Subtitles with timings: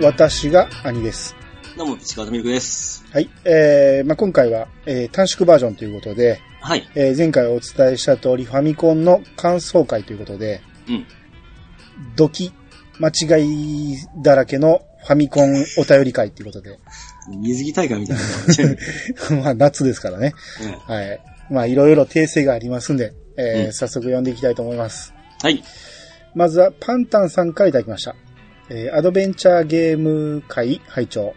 [0.00, 1.34] 私が兄です。
[1.76, 3.04] どうも、石川とミルクです。
[3.12, 3.30] はい。
[3.44, 6.86] えー、まあ、今回は、えー短縮バージョンということで、はい。
[6.94, 11.06] えー前回お伝えした通りファミコンの感想会ということで、うん。
[12.14, 12.52] ドキ、
[12.98, 16.78] 間違いだらけのファミコンお便り会ということで、
[17.38, 18.22] 水着大会みたいな。
[18.68, 18.76] ね
[19.42, 20.34] まあ、夏ですからね。
[20.86, 21.20] はい。
[21.50, 25.14] まあ、いろいろ訂正がありますんで、えーうん早速読んでいきたいと思います。
[25.42, 25.62] はい。
[26.34, 28.14] まずは、パンタンさんからいただきました。
[28.70, 31.34] えーアドベンチャーゲーム会拝聴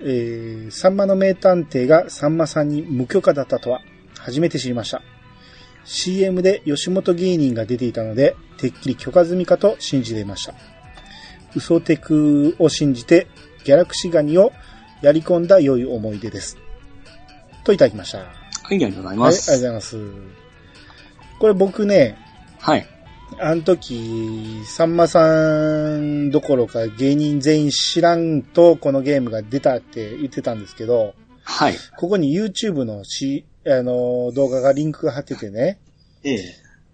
[0.00, 3.80] えー、サンマの名探偵がサンマさんに無許可だったとは、
[4.18, 5.02] 初めて知りました。
[5.84, 10.54] CM で吉本芸人が出ていたので、てっきり許可済みかと信じていました。
[11.54, 13.26] 嘘テクを信じて、
[13.64, 14.52] ギャラクシガニを
[15.02, 16.58] やり込んだ良い思い出です。
[17.64, 18.18] といただきました。
[18.18, 19.50] はい、ありがとうございはい、ありがとうます。
[19.50, 19.96] ございます。
[21.40, 22.16] これ僕ね、
[22.58, 22.86] はい。
[23.36, 31.74] あの時、さんまさんどころか芸人全員知らんとこのゲームが出たって言ってたんですけど、はい。
[31.96, 35.78] ここに YouTube のし、あの、動画がリンクが貼っててね、
[36.24, 36.40] ええ。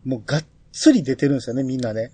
[0.05, 2.13] もうがっつり出てるんですよね、みんなね。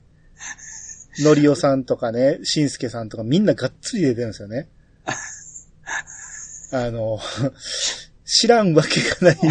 [1.18, 4.68] のりおさんとかね、しんすけさんとかみんながっつり出てるんですよね。
[6.72, 7.18] あの、
[8.24, 9.38] 知らんわけがない。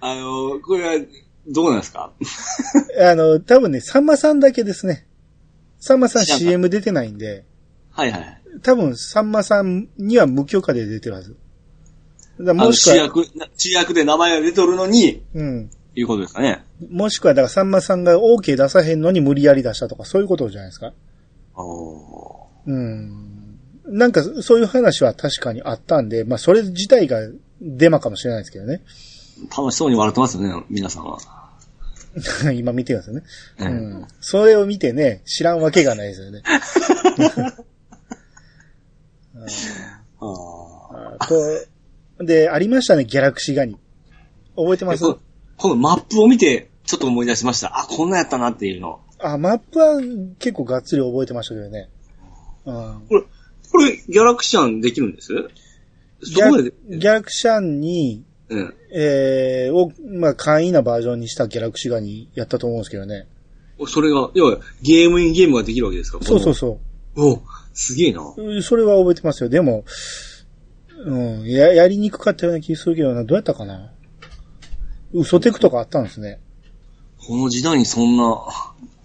[0.00, 1.04] あの、これは、
[1.46, 2.12] どうなんですか？
[3.00, 5.06] あの、多分ね、さんまさんだけですね。
[5.78, 7.44] さんまさん CM 出てないんで、
[7.90, 8.42] はいはい。
[8.62, 11.36] 多分、さんまさんには無許可で出てるはず。
[12.40, 15.70] だもしくは、主役、な主役で名前が出とるのに、うん。
[15.94, 16.64] いうことですかね。
[16.90, 20.92] もしくは、だからさんまさんが OK 出さへんのに無理やり出したとか、そういうことじゃないですか。
[21.56, 23.58] おうん。
[23.86, 27.18] なんか、そういう話は確かにあったんで、まあ、それ自体が
[27.60, 28.82] デマかもしれないですけどね。
[29.48, 31.18] 楽しそうに笑ってますよね、皆さんは。
[32.54, 33.22] 今見てますよね。
[33.58, 33.64] う。
[33.64, 33.70] うん
[34.02, 34.08] ん。
[34.20, 36.42] それを見てね、知らんわけがないですよね。
[39.34, 39.46] うん
[40.22, 41.16] ああ。
[41.18, 43.78] あと、で、ありましたね、ギャラクシーガニ。
[44.56, 45.04] 覚えてます？
[45.56, 47.78] このマップを見て、ちょっと思い出しました。
[47.78, 49.00] あ、こんなんやったなっていうの。
[49.18, 50.00] あ、マップは
[50.38, 51.88] 結構がっつり覚えてましたけどね。
[52.66, 53.06] うん。
[53.08, 53.22] これ、
[53.70, 55.32] これ、ギャラクシャンできるんです？
[55.32, 58.74] ギャギャラクシャンに、うん。
[58.92, 63.26] えー、を、まあ、簡易なバージョンにしたギャラクシーガニやったと思うんですけどね。
[63.86, 66.18] それが、要は、ゲームインゲームができるわけですか？
[66.22, 66.78] そうそうそ
[67.16, 67.40] お
[67.72, 68.20] すげえな。
[68.20, 68.34] う。
[68.36, 69.48] うんそれは覚えてますよ。
[69.48, 69.84] でも、
[71.06, 73.24] うん、や、やりにくかったような気するけどな。
[73.24, 73.92] どうやったかな？
[75.12, 76.40] 嘘テクとかあったんですね。
[77.18, 78.38] この時代にそんな、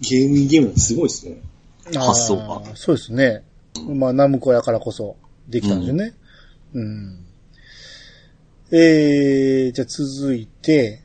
[0.00, 1.40] ゲームインゲームすごいですね。
[1.94, 3.44] 発想がそうですね。
[3.88, 5.16] まあ、ナムコやからこそ
[5.48, 6.14] できたんですよね。
[6.74, 7.25] うん。
[8.72, 11.02] えー、じゃあ続いて、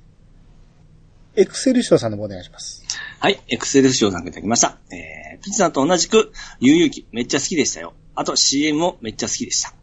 [1.35, 2.83] エクセルショーさんの方お願いします。
[3.19, 4.79] はい、エクセルショーさんいただきました。
[4.91, 7.94] えー、ピッチさんと同じく、悠々機めっちゃ好きでしたよ。
[8.16, 9.73] あと CM もめっちゃ好きでした。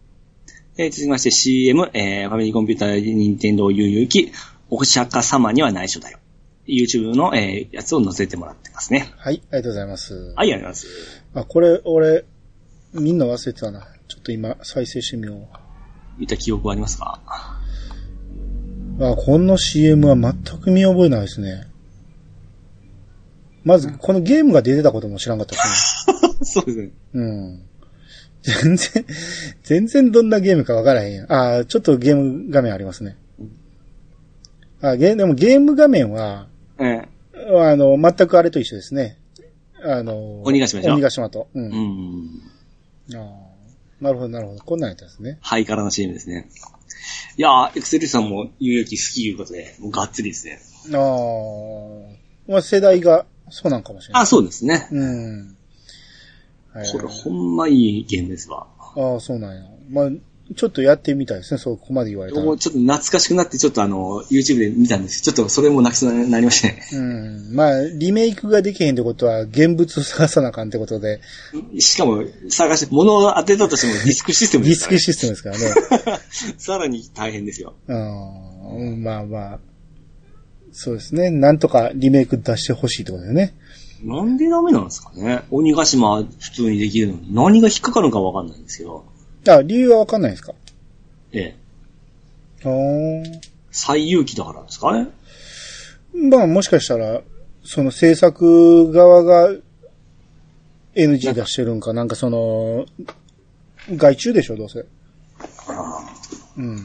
[0.77, 4.33] えー、続きまして CM、えー、ファミリーコンピューター任天堂悠々機、
[4.71, 6.19] お釈迦様には内緒だよ。
[6.67, 9.13] YouTube の、えー、やつを載せてもらってますね。
[9.17, 10.15] はい、ありがとうございます。
[10.15, 11.23] はい、ありがとうございます。
[11.35, 12.25] あ、これ、俺、
[12.93, 13.87] みんな忘れてたな。
[14.09, 15.47] ちょっと今、再生してみよう。
[16.19, 17.58] 言った記憶はありますか？
[19.01, 21.69] あ、この CM は全く見覚えないですね。
[23.65, 26.07] まず、このゲームが出てたことも知らんかったです
[26.53, 26.85] そうですね。
[26.87, 26.93] ね。
[27.15, 27.63] うん。
[28.43, 29.05] 全然、
[29.63, 31.33] 全然どんなゲームかわからへんやん。
[31.33, 33.17] あ、ちょっとゲーム画面ありますね。
[34.81, 36.49] あ、ゲーでもゲーム画面は、
[36.79, 37.03] え
[37.37, 39.19] あの、全くあれと一緒ですね。
[39.83, 41.49] あの、鬼ヶ島でしょ鬼ヶ島と。
[41.55, 41.61] う。
[41.61, 42.29] ー、うんん。
[43.15, 43.49] あー
[44.01, 44.61] なるほど、なるほど。
[44.61, 45.39] こんなんやったんですね。
[45.41, 46.49] ハイカラな CM ですね。
[47.37, 50.61] いやー、エクセルさんも悠々機好きいうことで、もうがっつりですね。
[50.95, 52.51] ああ。
[52.51, 54.23] まあ、世代が、そうなんかもしれない。
[54.23, 54.89] あ、そうですね。
[54.91, 55.57] うん。
[56.73, 58.67] はいこれほんまいいゲームですわ。
[58.95, 59.63] ああ、そうなんや。
[59.91, 60.11] まあ、
[60.57, 62.45] ちょっとやってみたいですね、そこまで言われたら。
[62.45, 66.83] もうちょっと懐かしくなって、ちょっとあの、YouTube で見たんですけどちょっとそれも泣きそうになりましたね。
[66.93, 67.55] うん。
[67.55, 71.21] まあ、リメイクができへんってことは、現物を探さなあかんってことで、
[71.79, 74.99] しかも、探して、物を当てたとしてもディスクシステムディスですから、ね。
[74.99, 76.23] クシステムですからね。
[76.59, 77.75] さらに大変ですよ。
[77.87, 79.03] うん。
[79.03, 79.59] まあまあ、
[80.73, 81.31] そうですね。
[81.31, 83.55] なんとかリメイク出してほしいってことだよね。
[84.03, 89.05] なんでダメなんですかね鬼ヶ島普通にできるのに、何が引っかかるのかわかんないんですけど。
[89.47, 90.53] あ、理由はわかんないですか？
[91.33, 91.57] ええ。
[92.65, 93.41] あー
[93.71, 95.09] 最有機だからですかね
[96.13, 97.21] まあ、もしかしたら、
[97.65, 99.51] その制作側が
[100.95, 102.87] NG 出してるんか、なんかその、
[103.95, 104.85] 外注でしょ、どうせ。
[106.57, 106.77] うん。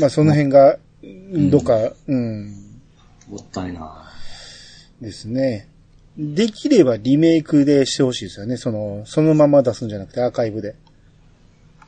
[0.00, 0.78] まあ、その辺が、
[1.50, 2.50] どっか、うん、
[3.28, 4.04] もったいな
[5.00, 5.68] ですね。
[6.16, 8.56] できればリメイクでしてほしいですよね。
[8.56, 10.74] その、そのまま出すんじゃなくてアーカイブで。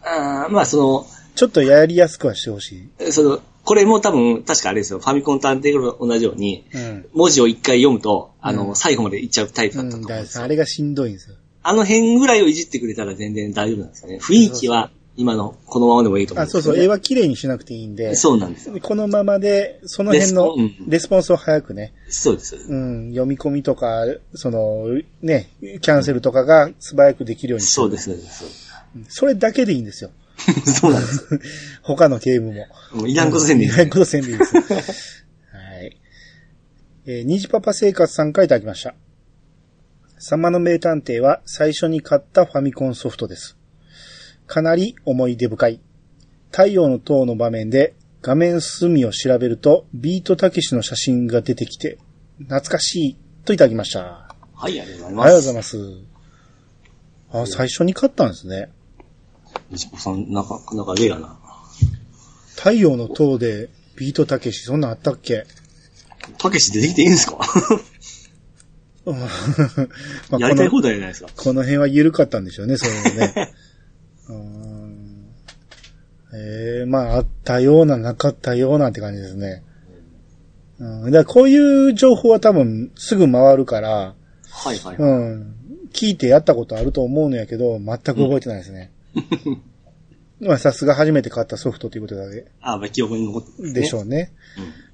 [0.03, 3.05] あーまあそちょっとやりやすくはしてほしい。
[3.05, 7.07] の、その、これも多分、確かあれですよ、ファミコン探偵と同じように、うん。
[7.13, 10.41] 文字を一回読むと、あの、うん最後までいっちゃうタイプだったと思うんですよ。
[10.41, 11.37] らあれがしんどいんですよ。
[11.63, 14.19] あの辺ぐらいをいじってくれたら全然大丈夫なんですよね。
[14.19, 16.79] 雰囲気は今のこのままでもいいと思うんあ、そうそう。
[16.79, 18.79] 絵は綺麗にしなくていいんで、そうなんですよ。
[18.81, 22.57] このままで、その辺のレスポンうんレスポンスを早くね、そうです。
[22.57, 24.05] うん、読み込みとか、
[24.35, 24.87] その、
[25.21, 28.70] ね、キャンセルとかが素早くできるようにそうです、そうです。
[29.09, 30.11] それだけでいいんですよ。
[30.65, 31.41] そうなんです。
[31.83, 32.67] 他のゲームも。
[32.93, 34.57] もういらんことせんでいいいらんことせんでいいです。
[34.57, 34.63] は
[35.83, 36.01] い。
[37.07, 38.95] えー、虹パパ生活さんからいただきました。
[40.19, 43.57] サンマの名探偵は最初に買ったファミコンソフトです。
[44.47, 45.81] かなり思い出深い。
[46.51, 51.99] 太陽の塔の場面で画面隅を調べるとビートたけしの写真が出てきて
[52.39, 54.35] 懐かしいといただきました。
[54.55, 55.27] はい、ありがとうございあります。
[55.27, 56.11] がとうございます。
[57.33, 58.71] あ、最初に買ったんですね。
[59.71, 61.39] 西子さん、なんか、なんかレアな。
[62.57, 65.47] 太陽の塔でビートたけし、そんなんあったっけ？
[66.39, 67.39] たけし出てきていいんですか？
[69.07, 69.27] うん ま
[70.33, 71.31] あやりたい放題じゃないですか。
[71.37, 73.53] この辺は緩かったんでしょうね、そういうのね。
[74.29, 75.27] うーん
[76.33, 79.65] ええまあ、あったような、なかったようなって感じですね。
[80.79, 81.59] うん、だからこうい
[81.91, 84.15] う情報は多分すぐ回るから、
[84.51, 84.97] はいはい。
[84.97, 85.55] うん、
[85.93, 88.93] 聞いてやったことあると思うんやけど、全く覚えてないですね。
[90.41, 94.33] まあ、さすが初めて買ったソフトということであ、まあ、記憶に残って、でしょうね。
[94.59, 94.91] うん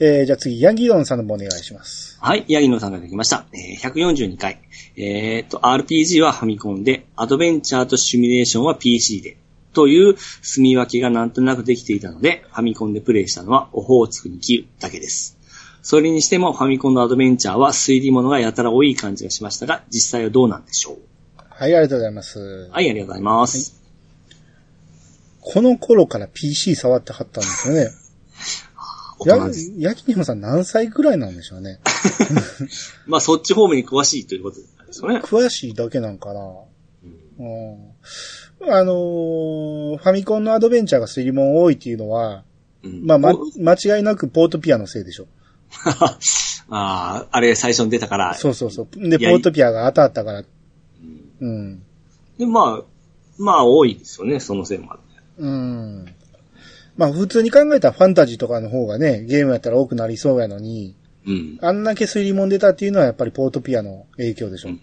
[0.00, 2.18] えー、じゃあ次、ヤギドンさんの方お願いします。
[2.20, 3.46] はい、ヤギノさんができました。
[3.52, 4.60] えー、142回。
[4.96, 9.36] えーっと、RPG はファミコンで、アドベンチャーとシミュレーションは PC で、
[9.72, 15.38] という住み分けがなんとなくできていたので、ファミコンでプレイしたのはオホーツクにキだけです。
[15.82, 20.98] それにしてもファミコンのアドベンチャーは推理物がやたら多い感じがしましたが、実際はどうなんでしょう？
[21.56, 22.68] はい、ありがとうございます。
[22.72, 23.80] はい、ありがとうございます。
[25.40, 27.80] この頃から PC 触ってはったんですよね。
[29.26, 31.78] や 大人です。、ヤギニモさん何歳くらいなんでしょうね。
[33.06, 35.20] まあ、そっち方面に詳しいということですよね。
[35.20, 36.40] 詳しいだけなんかな。
[37.38, 38.72] うん。
[38.72, 42.42] あのーファミコンのアドベンチャーが推理物多いっていうのは、
[42.82, 45.26] うんまあ、まお、間違いなくポートピアのせいでしょ。
[45.86, 46.18] あ
[46.70, 48.34] あ、あれ最初に出たから。
[48.34, 49.08] そうそうそう。
[49.08, 50.44] で、ポートピアが当たったから。
[51.40, 51.82] うん。
[52.38, 52.82] で、まあ、
[53.38, 55.04] まあ多いですよね、その線もあって。
[55.38, 56.14] うん。
[56.96, 60.94] まあ、普通に考えたらファンタジーとかの方がね、ゲームやったら多くなりそうやのに、
[61.26, 61.58] うん。
[61.60, 64.68] あんだけ推理物出たっていうのはやっぱりポートピアの影響でしょ。
[64.68, 64.80] うん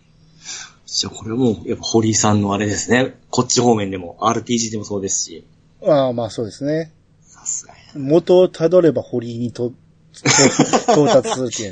[0.93, 3.15] じゃあこれも、やっぱ堀井さんのあれですね。
[3.29, 5.47] こっち方面でも、RPG でもそうですし。
[5.81, 6.91] ああ、まあそうですね。
[7.21, 7.73] さすが。
[7.95, 9.75] 元をたどれば堀井にと、と
[10.91, 11.69] 到達するってい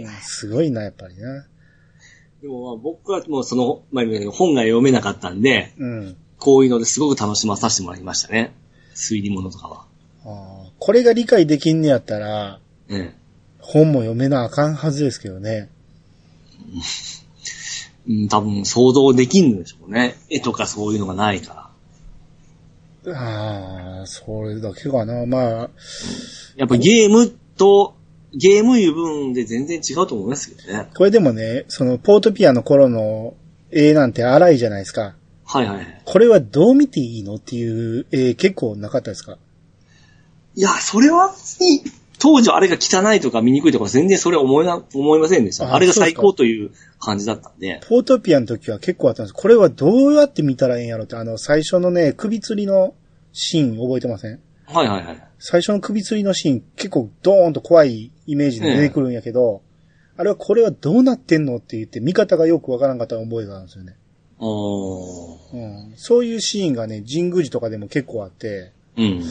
[0.00, 0.12] うね。
[0.20, 1.46] すごいな、やっぱりな。
[2.46, 6.16] でもまあ僕はもうその、まあ、本が読めなかったんで、うん。
[6.38, 8.54] こういうのですごく楽しまさせてもらいましたね。
[8.94, 9.84] 推理物とかは。
[10.24, 13.12] ああこれが理解できんねやったら、うん。
[13.58, 15.68] 本も読めなあかんはずですけどね。
[18.08, 20.14] うん、多分想像できんのでしょうね。
[20.30, 21.70] 絵とかそういうのがないか
[23.04, 23.12] ら。
[23.12, 25.26] ああ、それだけかな。
[25.26, 25.70] まあ、
[26.56, 27.96] やっぱゲームと、
[28.36, 30.88] ゲームいう分で全然違うと思いますけどね。
[30.94, 33.34] これでもね、そのポートピアの頃の
[33.70, 35.14] 絵なんて荒いじゃないですか。
[35.44, 36.02] はいはいはい。
[36.04, 39.38] これはどう見ていいのっていう絵結構なかったですか？
[40.54, 41.34] いや、それは、
[42.18, 45.66] 当時はあれが汚いとか見にくいとか全然それは思いな、思いませんでした。
[45.68, 47.80] ああれが最高という感じだったんで。
[47.86, 49.32] ポートピアの時は結構あったんです。
[49.34, 52.94] これはどうやって見たらええんやろって、あの、最初のね、首吊りの
[53.32, 54.40] シーン覚えてません？
[54.64, 55.25] はいはいはい。
[55.38, 59.62] 最初の首吊りのシーン結構ドーンと怖いイメージで出てくるんやけど、
[60.16, 63.96] あれはこれはどうなってんのって言って見方がよくわからんかった覚えがあるんですよね。
[64.40, 64.44] う
[65.58, 65.94] ん。
[65.96, 69.22] そういうシーンがね、神宮寺とかでも結構あって、うん。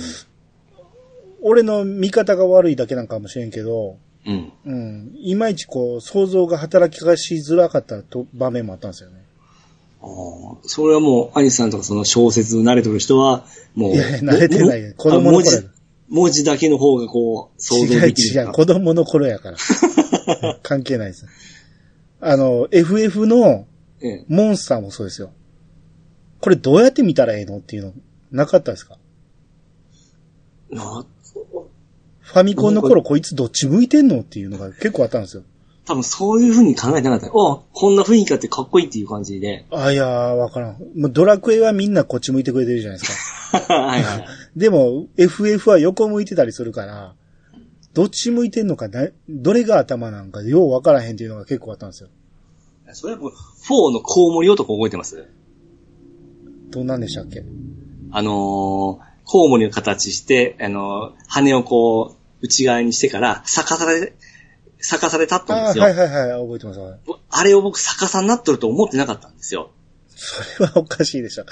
[1.41, 4.51] 俺の見方が悪いだけなんかもしれんけど、うん。
[4.65, 5.11] うん。
[5.15, 9.23] いまいちこう、想像が働きがしづらかったと場面もあったんですよね。
[10.01, 13.45] あーそれはもう、アニスさんとかその小説慣れてる人は、
[13.75, 13.93] もう。
[13.93, 15.61] いや慣れてないも子供の頃あ
[16.09, 19.57] 文字、だけの方がこう、想像違うできる違う、子供の頃やから。
[20.63, 21.25] 関係ないです。
[22.21, 23.65] あの、FF の
[24.01, 25.31] ええモンスターもそうですよ。
[26.41, 27.93] これどうやって見たらええのっていうの、
[28.31, 28.97] なかったですか？
[30.69, 31.05] な
[32.19, 35.43] ファミコンの頃こいつどっち向いてんのっていうのが結構あったんですよ。
[35.85, 37.35] 多分そういう風に考えてなかった。
[37.35, 39.65] おこんな雰囲気あってかっこいいっていう感じで。
[39.69, 40.77] あ、いやー、わからん。
[40.95, 43.59] もうドラクエはみんなこっち向いてくれてるじゃないですか。
[43.59, 44.27] は いはいはい。
[44.55, 47.15] でも、FF は横向いてたりするから、
[47.93, 52.09] どっち向いてんのかな、どれが頭なんかようわからへんっていうのが結構あったんですよ。
[52.93, 55.27] それはもう、4のコウモリ男覚えてます？
[56.69, 57.43] どんなんでしたっけ？
[58.11, 58.33] あのー、
[59.25, 64.13] コウモリの形して、あのー羽をこう、内側にしてから、逆され、
[64.79, 65.83] 逆され立ったんですよ。
[65.83, 66.79] はいはいはい、覚えてます。
[66.79, 66.99] はい
[67.37, 69.71] あれを僕逆さになっとると思ってなかったんですよ。
[70.15, 71.45] それはおかしいでしょ。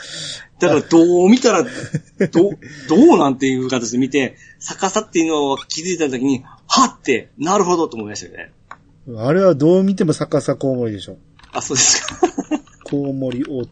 [0.60, 1.70] だからどう見たら、ど、
[2.88, 8.53] どうなんていう形で見て、逆さっていうのを気づいた時に、はって、なるほどと思いましたよね。
[9.17, 11.17] あれはどう見ても逆さコウモリでしょ。
[11.51, 12.29] あ、そうですか。
[12.86, 13.67] コウモリ男。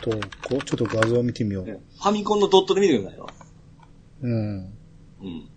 [0.00, 1.64] ちょっと画像見てみよう。
[1.64, 3.28] ファミコンのドットで見てくださいよ。
[4.22, 4.58] うん。
[5.20, 5.48] うん。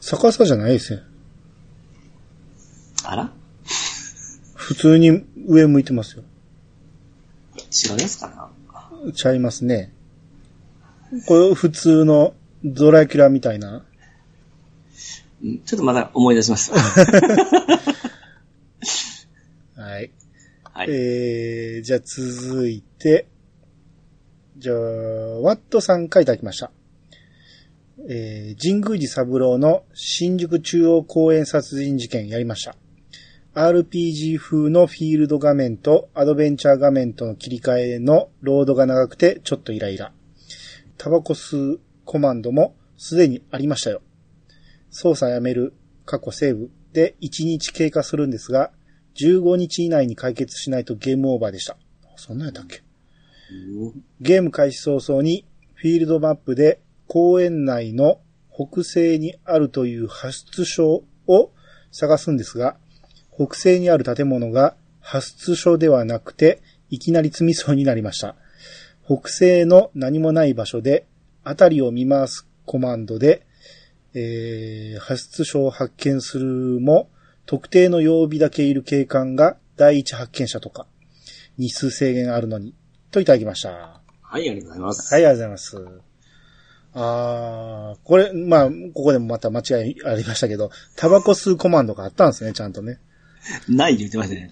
[0.00, 1.00] 逆さじゃないですよ。
[3.04, 3.32] あら？
[4.54, 6.22] 普通に上向いてますよ。
[7.70, 9.92] 違うやつかなちゃいますね。
[11.26, 12.34] これ普通の
[12.64, 13.84] ドラキュラみたいな？
[15.42, 16.72] うんちょっとまだ思い出します。
[19.76, 20.10] はい。
[20.64, 20.90] はい。
[20.90, 23.26] えー、じゃあ続いて、
[24.58, 24.76] じゃあ、
[25.40, 26.70] ワットさんからいただきました。
[28.08, 32.76] えー、神宮寺三郎の新宿中央公園殺人事件やりました。
[33.54, 40.12] RPG 風のフィールド画面とアドベンチャー画面との切り替えのロードが長くてちょっとイライラ。
[40.96, 44.02] タバコ吸うコマンドもすでにありましたよ。
[44.90, 48.70] 操作やめる、過去セーブで1日経過するんですが、
[49.16, 51.76] 15日以内に解決しないとゲームオーバーでした。
[52.16, 52.82] そんなやったっけ？
[54.20, 58.20] ゲーム開始早々にフィールドマップで公園内の
[58.52, 61.50] 北西にあるという発出所を
[61.90, 62.76] 探すんですが、
[63.40, 68.36] 北西にある建物が発出所ではなくて、いきなり積みそうになりました。
[69.06, 71.06] 北西の何もない場所で、
[71.42, 73.46] あたりを見回すコマンドで、
[74.12, 77.08] えー、発出所を発見するも、
[77.46, 80.86] 特定の曜日だけいる警官が第一発見者とか、
[81.56, 82.74] 日数制限あるのに、
[83.10, 84.02] といただきました。
[84.20, 85.14] はい、ありがとうございます。
[85.14, 86.02] はい、ありがとうございます。
[86.92, 93.00] あー、これ、まあ、ここでもまた間違いありましたけど、タバコ吸うコマンドがあったんですね、ちゃんとね。
[93.68, 94.50] ない言ってましたね。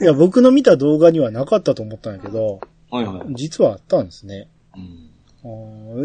[0.00, 3.34] いや、僕の見た動画にはなかったと思ったんやけど、はいはい。
[3.34, 4.48] 実はあったんですね。
[4.76, 5.08] うん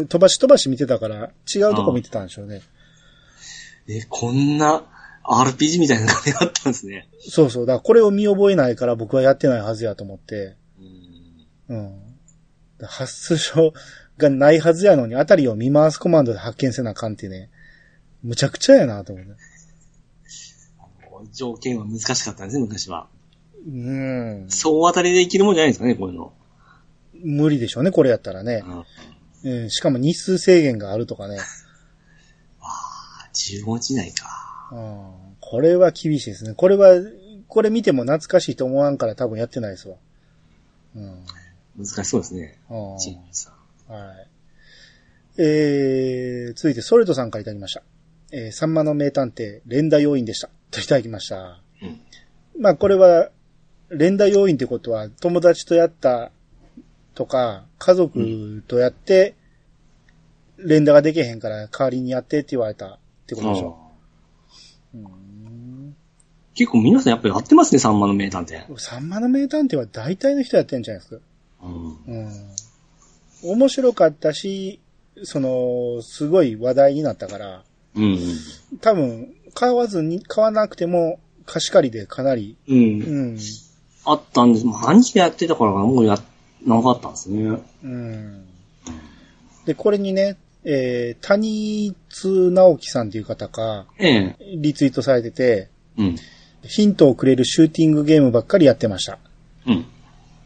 [0.08, 2.62] 飛ばし飛ばし見てたから、違うとこ見てたんでしょうね。
[3.88, 4.84] え、こんな
[5.24, 7.08] RPG みたいな感じがあったんですね。
[7.18, 7.66] そうそう。
[7.66, 10.56] だからこれを見覚えないから僕はやってないはずやと思って。
[11.68, 12.86] うんうん。
[12.86, 13.72] 発出所
[14.18, 17.50] がないはずやのに、あたりを見回すコマンドで発見せなあかんってね、
[18.22, 19.34] むちゃくちゃやなと思うね。
[21.34, 23.08] 条件は難しかったんですね、昔は。
[23.66, 24.46] うん。
[24.48, 26.32] 総当たりで生きるもんじゃないですかね、こういうの。
[27.22, 28.62] 無理でしょうね、これやったらね
[29.42, 29.48] う。
[29.48, 29.52] ん。
[29.62, 31.38] うん、しかも日数制限があるとかね。
[32.60, 34.70] あ15日以内か。
[34.72, 35.36] うん。
[35.40, 36.54] これは厳しいですね。
[36.54, 36.94] これは、
[37.48, 39.96] これ見ても懐かしいと思わんから多分やってないですわ。
[40.96, 41.24] うん。
[41.76, 42.58] 難しそうですね。
[42.68, 44.28] あチームさんあはい。
[45.36, 47.82] えー、続いてソルトさんからいただきました。
[48.30, 50.48] えー、サンマの名探偵、連打要員でした。
[50.70, 51.60] といただきました。
[51.82, 52.00] うん。
[52.60, 53.30] まあこれは、
[53.90, 56.32] 連打要員ってことは、友達とやった
[57.14, 59.34] とか、家族とやって、
[60.58, 63.78] 連打ができへんから代わりにやってって言われたってことでしょ。
[64.94, 65.14] うーん
[66.54, 68.78] 結構皆さんやっぱりやってますね、サンマの名探偵。
[68.78, 71.22] サンマの名探偵は大体の人やってんじゃないですか。
[71.64, 71.96] うん。
[72.06, 73.50] うん。
[73.56, 74.80] 面白かったし、
[75.24, 77.64] その、すごい話題になったから、
[77.96, 78.18] うん。
[78.80, 82.76] 多分、買わずに、買わなくても、貸し借りでかなり、うん。
[82.76, 82.80] う
[83.34, 83.38] ん、
[84.04, 84.66] あったんです。
[84.66, 86.18] もう兄貴がやってたからもうや、
[86.66, 87.58] なかったんですね。
[87.84, 88.46] うん。
[89.66, 94.36] で、これにね、えー、谷津直樹さんっていう方が、ええ。
[94.56, 95.68] リツイートされてて、
[95.98, 96.16] うん。
[96.62, 99.18] ヒントをくれるシューティングゲームばっかりやってました。
[99.66, 99.84] うん。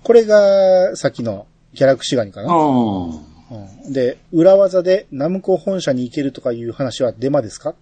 [0.03, 2.53] これが、さっきのギャラクシガニかな。
[2.53, 2.59] ああ。
[3.51, 7.75] うん、で、裏技でナムコ本社に行けるとかいう話はデマですか？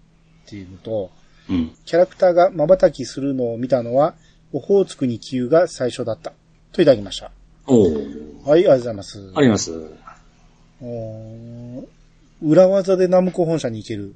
[0.46, 1.10] っていうのと、
[1.48, 1.72] うん。
[1.84, 4.14] キャラクターが瞬きするのを見たのは、
[4.52, 6.32] オホーツクに急が最初だった。
[6.72, 7.30] といただきました。
[7.66, 8.48] おお。
[8.48, 9.32] はい、ありがとうございます。
[9.34, 9.72] あります。
[10.80, 11.86] おー
[12.42, 14.14] 裏技でナムコ本社に行ける。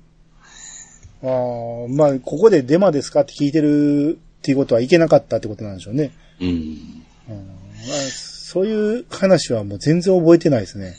[1.22, 6.12] あーまあ、ここでデマですかって聞いてるっていうことはいけなかったってことなんでしょうね。
[6.40, 6.48] うん。
[6.48, 10.94] うんまあ、そういう話はもう全然覚えてないですね。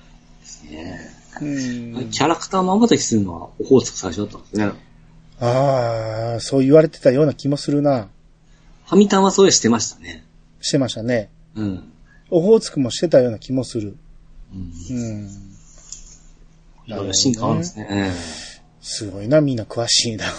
[0.70, 4.72] ねうん、キャラクター瞬きするのはオホーツク最初だったんですね。
[5.40, 8.08] ああ、そう言われてたような気もするな。
[8.86, 10.24] ファミタンはそうしてましたね。
[10.60, 11.30] してましたね。
[11.54, 11.92] うん。
[12.30, 13.96] オホーツクもしてたような気もする。
[14.52, 14.72] うん。
[14.90, 15.28] うん。
[16.86, 18.12] いろいろ進化あるんですね。
[18.80, 20.26] すごいな、みんな詳しいな。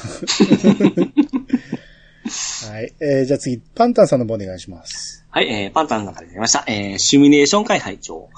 [2.71, 2.93] はい。
[2.99, 5.25] えー、じゃあ次、パンタンさんの方お願いします。
[5.29, 6.63] はい、えー、パンタンの中で出ました。
[6.67, 8.29] えー、シミュレーション会会長。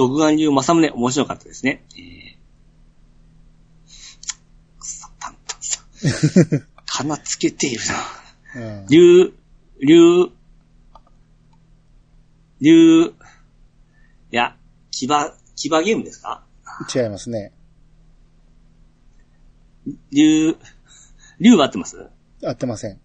[0.00, 1.84] 独眼流正宗面白かったですね。
[1.94, 6.64] えー。
[6.86, 7.80] 鼻つけている
[8.54, 8.62] な。
[8.78, 8.86] うん。
[8.86, 9.34] 竜、
[9.82, 10.30] 竜、
[12.62, 13.12] 竜、い
[14.30, 14.56] や、
[14.90, 16.46] 騎馬、騎馬ゲームですか？
[16.94, 17.52] 違いますね。
[20.10, 20.56] 竜、
[21.40, 22.08] 竜は合ってます？
[22.42, 22.98] 合ってません。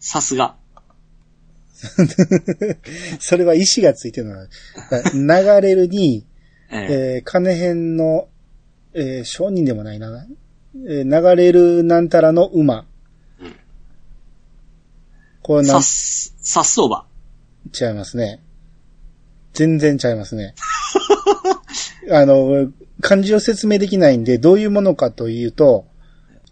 [0.00, 0.56] さすが。
[3.20, 4.48] それは石がついてるのは、
[5.60, 6.24] 流れるに、
[6.70, 6.78] えー
[7.16, 8.28] えー、金編の、
[8.94, 10.26] えー、商人でもないな。
[10.86, 12.80] えー、流れるなんたらの馬。
[12.80, 12.84] うん
[15.42, 17.04] これなん、さす、さっそうば。
[17.78, 18.40] 違いますね。
[19.52, 20.54] 全然違いますね。
[22.10, 25.86] あの、漢字を説明できないんで、どういうものかというと、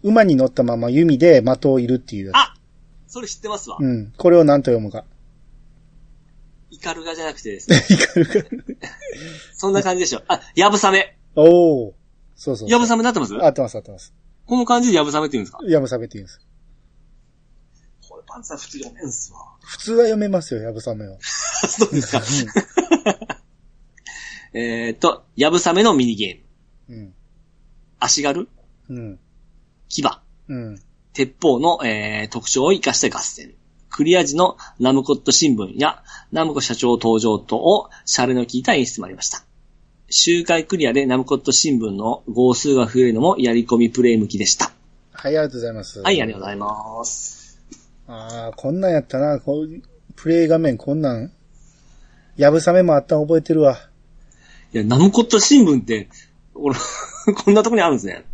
[0.03, 2.53] 馬に乗ったまま弓で的を射るっていうやあ
[3.07, 3.77] それ知ってますわ。
[3.79, 3.83] つ。
[3.83, 4.13] うん。
[4.15, 5.05] これを何と読むか。
[6.73, 7.85] イカルガじゃなくてですね。
[7.87, 8.33] いかるか。
[9.53, 10.23] そんな感じでしょ。
[10.27, 11.17] あ、ヤブサメ。
[11.35, 11.93] おお。
[12.35, 12.69] そうそう。
[12.69, 13.35] ヤブサメになってます？
[13.35, 14.13] 合ってます合ってます。
[14.47, 15.59] この感じでヤブサメって言うんですか？
[15.67, 16.39] ヤブサメって言うんです。
[18.09, 19.39] これパンツさん普通読めんすわ。
[19.61, 21.17] 普通は読めますよ、ヤブサメは。
[21.21, 22.21] そうですか。
[24.55, 26.97] えーっと、ヤブサメのミニゲーム。
[26.97, 27.13] うん。
[27.99, 28.49] 足軽？
[28.89, 29.19] うん。
[29.89, 30.03] 牙
[30.49, 30.81] うん。
[31.13, 33.53] 鉄砲の、えー特徴を活かした合戦。
[33.93, 39.43] クリア時のナムコット新聞やナムコ社長登場とをシャレの効いた演出もありました。
[40.09, 44.71] 周回クリアでナムコット新聞の号数が増えるのもやり込みプレイ向きでした。
[45.11, 46.01] はい、ありがとうございます。
[46.01, 47.59] はい、ありがとうございます。
[48.07, 49.39] ああ、こんなんやったな。
[49.39, 49.69] こう
[50.15, 51.31] プレイ画面こんなん。
[52.35, 53.77] ヤブサメもあったん覚えてるわ。
[54.73, 56.09] いや、ナムコット新聞って、
[56.55, 56.75] 俺、
[57.45, 58.25] こんなとこにあるんですね。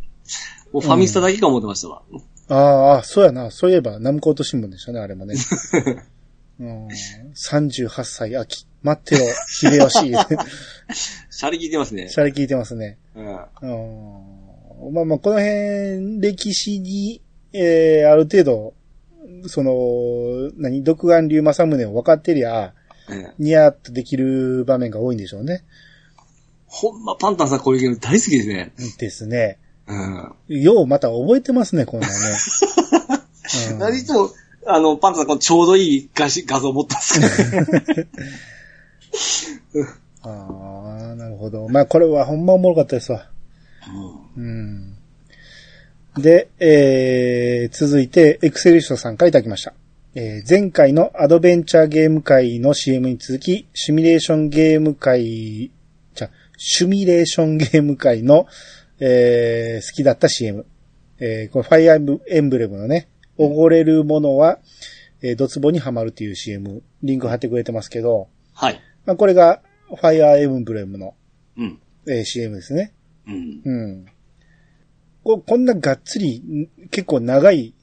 [0.71, 2.01] もうファミスタだけか思ってましたわ。
[2.49, 3.51] ああ、そうやな。
[3.51, 5.35] そういえば、ナムコート新聞でしたね、あれもね。
[6.59, 8.67] うん、38歳秋。
[8.81, 10.13] 待ってよ、秀吉。
[11.29, 12.09] シャレ聞いてますね。
[12.09, 12.97] シャレ聞いてますね。
[13.15, 13.25] うん。
[14.87, 17.21] うん、まあまあ、この辺、歴史に、
[17.53, 18.73] えー、ある程度、
[19.47, 22.73] その、何、独眼竜正宗を分かってりゃ、
[23.11, 25.63] ええニヤッとできる場面が多いんでしょうね。
[26.67, 28.71] ほんま、パンタンさんこういうゲーム大好きですね。
[28.99, 29.57] ですね。
[29.89, 29.93] う
[30.53, 30.61] ん。
[30.61, 32.15] ようまた覚えてますね、こんなんね。
[33.79, 34.29] うんいつも、
[34.67, 37.19] あの、パンタンさんこのちょうどいい画し画像持ったんです
[39.83, 41.67] かああ、なるほど。
[41.69, 43.27] まあ、これはほんまおもろかったですわ。
[44.37, 44.43] うんう
[46.19, 46.21] ん。
[46.21, 49.73] で、えー、続いて、エクセルショさんからいただきました。
[50.15, 55.71] えー、前回のアドベンチャーゲーム会の CM に続き、シミュレーションゲーム会、
[56.15, 58.47] じゃ、シミュレーションゲーム会の、
[58.99, 60.65] えー、好きだった CM。
[61.19, 64.59] えー、これファイアーエンブレムのね、おごれるものは、
[65.21, 68.79] えー、ドツボにはまるっていう CM、リンク貼ってくれてますけど、はい。
[69.05, 71.15] まあ、これが、ファイアーエンブレムの、
[71.57, 71.79] うん。
[72.07, 72.93] えー CM ですね。
[73.27, 73.61] うん。
[73.65, 74.05] うん。
[75.23, 77.73] ここんながっつり、ん結構長い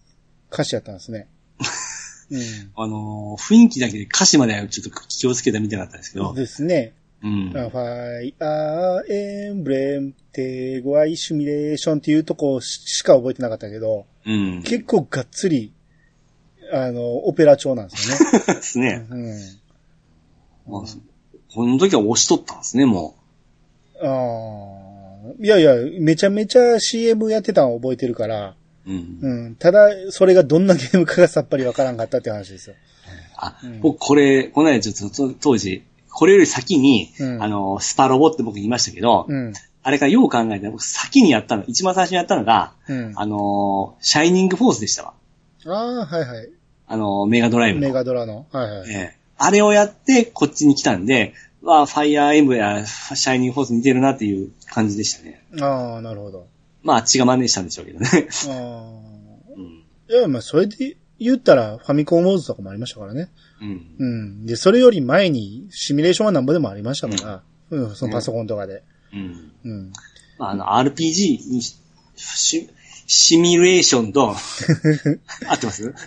[0.50, 1.28] 歌詞やったんですね。
[2.76, 6.24] あのー雰囲気だけで歌詞まではちょっと気をつけてみたかったんですけうん。
[6.26, 6.34] ど。
[6.34, 6.94] ですね。
[7.22, 7.50] うん。
[7.50, 14.62] ファイアーエンブレム、手ごわいシミュレーションっていうとこししか覚えてなかったけど、うん。
[14.62, 15.72] 結構がっつり、
[16.72, 18.44] あの、オペラ調なんですよね。
[18.54, 19.06] ですね。
[19.10, 19.32] うん。
[20.68, 20.82] まあ
[21.54, 23.16] この時は押しとったんですね、も
[24.02, 24.86] ああ。
[25.40, 28.54] いやいや、めちゃめちゃ CM やってたの覚えてるから、
[28.86, 28.90] う。
[28.90, 29.18] うん。
[29.22, 29.56] うん。
[29.56, 32.76] ただ、それがどんなゲームかがさっぱりわからんかったって話ですよ。
[33.36, 35.82] あうん、僕これ、この間ちょっとと当時、
[36.16, 39.52] これより先に、うんあの、スパロボって僕言いましたけど、うん。
[39.82, 43.12] あれからよう考えて、僕先にやったの、一番最初にやったのが、うん。
[43.16, 45.12] あのー、シャイニングフォースでしたわ。
[45.66, 46.48] ああ、はいはい。
[46.86, 47.86] あのー、メガドライブの。
[47.88, 48.46] メガドラの。
[48.50, 48.90] はいはい。
[48.90, 55.42] ええあれをやって、こっちに来たんで、わあ、ファイアーエンブやシャイニングフォース似てるなっていう感じでしたね。
[55.60, 56.46] ああ、なるほど。
[56.82, 58.08] まあ、あっちが真似したんでしょうけどね。
[58.48, 58.82] ああ。
[59.54, 59.84] うん。
[60.08, 63.28] いや、まあ、それで言ったら、ファミコンウォーズとかもありましたからね。
[63.60, 63.86] うん。
[63.98, 64.46] うん。
[64.46, 68.82] で、それより前に、シミュレーションはなんぼでもありましたから、うん、そのパソコンとかで。
[69.12, 69.52] うん。
[69.64, 69.92] うん。
[70.38, 71.76] まあ、あの、RPG にし、
[72.16, 72.68] シ
[73.06, 74.30] シミュレーションと、
[75.48, 75.84] 合ってます？
[75.84, 75.98] だか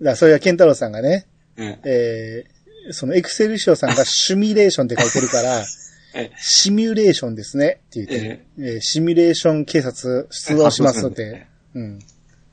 [0.00, 5.60] ら、それはケンタロウさんがね、ええー、そのエクセルシオさんがシミュレーションって書いてるから、
[6.14, 6.22] え。
[6.22, 11.98] えシミュレーションですねって言って、えーシミュレーション警察出動しますって、うん、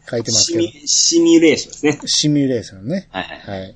[0.10, 2.00] 書いてますけどシミ。、シミュレーションですね。
[2.06, 3.08] シミュレーションね。
[3.12, 3.60] はいはい。
[3.62, 3.76] はい。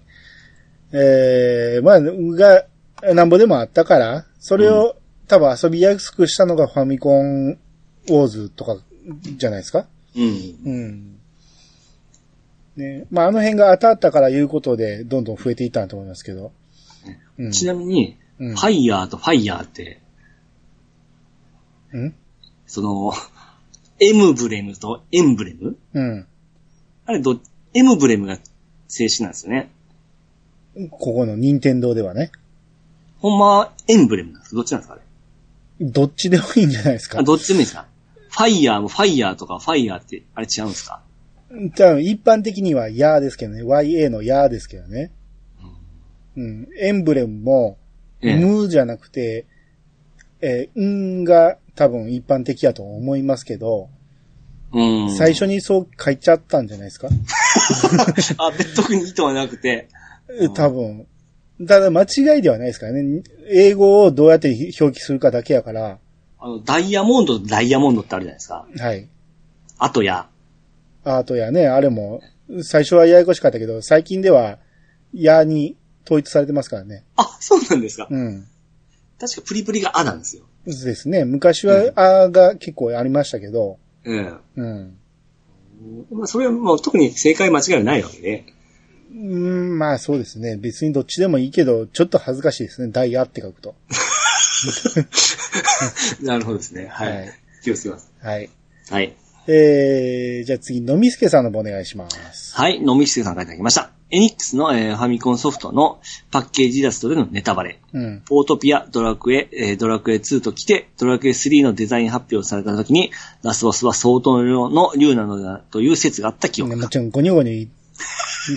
[0.92, 2.66] えー、まあ、が、
[3.14, 4.96] なんぼでもあったから、それを、
[5.28, 8.78] 多分遊びやすくしたのがファミコンウォーズとか
[9.38, 9.86] じゃないですか？
[10.16, 10.24] うん。
[10.66, 11.20] うん。
[12.76, 13.06] ね。
[13.12, 16.52] まあ、あの辺が当たったからいうことで、どんどん増えていったんだと思いますけど。
[17.38, 17.52] うん。
[17.52, 20.02] ちなみに、うんファイヤーとファイヤーって、
[21.94, 22.16] うん？
[22.66, 23.12] その、
[24.00, 25.78] エムブレムとエンブレム？
[25.94, 26.28] うん。
[27.06, 27.40] あれど、
[27.74, 28.40] エムブレムが
[28.88, 29.70] 正式なんですよね。
[30.92, 32.32] ここの任天堂ではね。
[33.18, 35.04] ほんまはエンブレムなんですどっちなんですかあれ？
[35.92, 37.24] どっちでもいいんじゃないですかあ、。
[37.24, 37.86] どっちでもいいですか？
[38.30, 41.02] ファイヤーもファイヤーとかファイヤーって、あれ違うんですか？
[41.76, 43.64] 多分一般的にはヤーですけどね。
[43.64, 45.12] YA のヤーですけどね。
[46.38, 46.68] うん。
[46.78, 47.78] エンブレムも、
[48.22, 49.46] ええムーじゃなくて、
[50.42, 53.90] えーんが多分一般的やと思いますけど、
[54.72, 55.16] うん。
[55.18, 57.08] 最初にそう書いちゃったんじゃないですか、
[58.38, 59.99] あ、別特に意図はなくて、え
[60.56, 61.08] 多分。
[61.68, 63.24] ただ間違いではないですからね。
[63.48, 66.00] 英語をどうやって表記するかだけやから、
[66.40, 68.66] あの、ダイヤモンドとダイヤモンドってあるじゃないですか。
[68.78, 69.10] はい。
[69.78, 70.30] あとや、
[71.04, 72.22] アートやね、あれも、
[72.64, 74.60] 最初はややこしかったけど、最近では、
[75.14, 77.04] やに統一されてますからね。
[77.18, 78.08] あ、そうなんですか。
[78.10, 78.48] うん。
[79.20, 80.44] 確かプリプリがあなんですよ。
[80.66, 81.26] ですね。
[81.26, 84.98] 昔は、あが結構ありましたけど、ええうん。
[86.12, 88.46] まあ、それはもう特に正解間違いはないわけで。
[89.12, 90.58] うん、まあそうですね。
[90.58, 92.92] 別にどっちでもいいけど、ちょっと恥ずかしいですね。
[92.92, 93.76] ダイヤって書くと。
[96.22, 96.88] なるほどですね。
[96.88, 97.18] はい。
[97.18, 98.12] はい気をつけます。
[98.22, 98.50] はい。
[98.90, 99.16] はい。
[99.48, 102.56] えー、じゃあ次、のみすけさんの方お願いします。
[102.56, 102.82] はい。
[102.82, 103.92] のみしせさんからいただきました。
[104.12, 106.00] エニックスの、えーファミコンソフトの
[106.32, 107.80] パッケージイラストでのネタバレ。
[107.94, 108.22] うん。
[108.28, 113.12] ポートピア、ドラクエ、えードラクエ2と来て、ドラクエ3のデザイン発表された時に、
[113.44, 117.70] ラスボスは相当の量の竜なのだという説があった記憶もちろん、ごにょごにょい、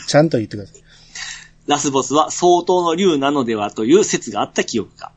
[0.07, 0.83] ちゃんと言ってください。
[1.67, 5.13] ラスボスは相当の竜なのではという説があった記憶が。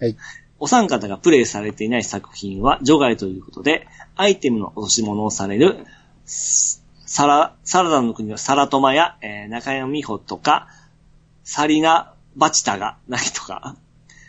[0.00, 0.16] はい。
[0.58, 5.86] お三方がプレイされていない作品は除外ということで、アイテムの落とし物をされる、
[6.24, 10.68] スサラ、サラダの国のサラトマや、えー中山美穂とか、
[11.44, 13.76] サリナ・バチタがないとか、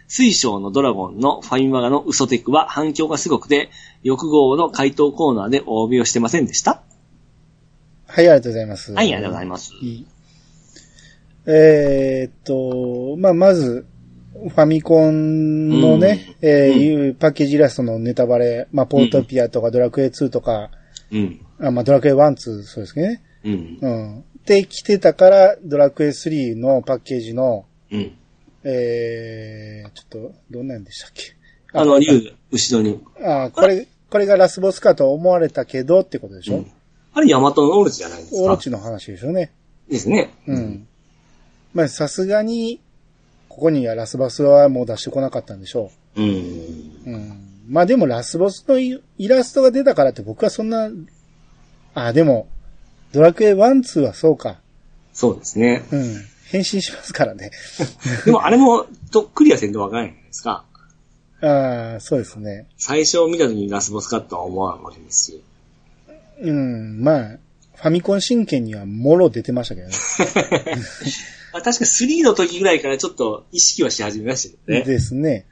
[0.08, 3.72] 水晶のドラゴンのファインワガのウソテクは反響がすごくて、
[4.04, 6.84] 翌号の回答コーナーでお詫びをしてませんでした
[8.08, 8.94] はい、ありがとうございます。
[8.94, 9.74] はい、ありがとうございます。
[11.46, 13.86] えーっと、まあ、まず、
[14.34, 20.70] ファミコンのね、えーいうパッケージイラストのネタバレ、まあ、ポートピアとかドラクエ2とか、
[21.12, 21.46] うん。
[21.60, 23.24] あまあ、ドラクエ1、2、そうですね。
[23.44, 23.78] うん。
[23.82, 24.24] うん。
[24.46, 28.12] で、来てたから、ドラクエ3のパッケージの、うん。
[28.64, 31.34] えー、ちょっと、どんなんでしたっけ？
[31.74, 33.00] あの、竜、後ろに。
[33.24, 36.72] あ、これ、これがラスボスかと思われたけどってことでしょ、うん
[37.18, 38.42] あれ、ヤマトのオルチじゃないですか。
[38.44, 39.52] オロチの話でしょうね。
[39.90, 40.36] ですね。
[40.46, 40.88] うん。
[41.74, 42.80] まあ、さすがに、
[43.50, 46.26] ここにはラスボスはもう出してこなかったんでしょうん。
[46.26, 46.30] う。
[47.08, 47.64] うん。
[47.68, 50.92] まあでもラスボスのイイラストが出たからって僕はそんな、
[51.96, 52.48] あ、でも、
[53.14, 54.60] ドラクエ1、2はそうか。
[55.12, 55.86] そうですね。
[55.92, 56.16] うん。
[56.52, 57.50] 変身しますからね。
[58.26, 60.66] でもあれも、とっくりはせんとわからないじゃないですか。
[61.42, 62.68] ああ、そうですね。
[62.78, 65.44] 最初見た時にラスボスかとは思わんわけですし。
[66.42, 67.02] うん。
[67.02, 67.38] まあ、
[67.76, 69.94] ファミコン神剣にはもろ出てましたけどね。
[71.54, 74.86] あ 確か3の時ぐらいからちょっと意識はし始めましたよね。
[74.86, 75.46] ですね。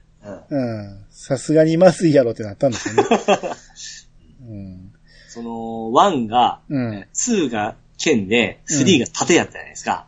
[0.49, 1.05] うんうん。
[1.11, 3.03] さすがにまずいやろってなったんですよね。
[4.49, 4.91] うん。
[5.29, 5.49] その、
[5.91, 7.05] 1が、うん。
[7.13, 10.07] 2が剣で、3が盾やったじゃないですか。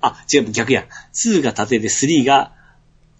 [0.00, 0.86] あ、違う、逆や。
[1.14, 2.52] 2が盾で3が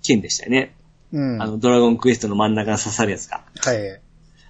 [0.02, 0.74] 剣でしたよね。
[1.12, 1.42] うん。
[1.42, 3.42] あの、ドラゴンクエストの真ん中に刺さるやつが。
[3.60, 4.00] はい。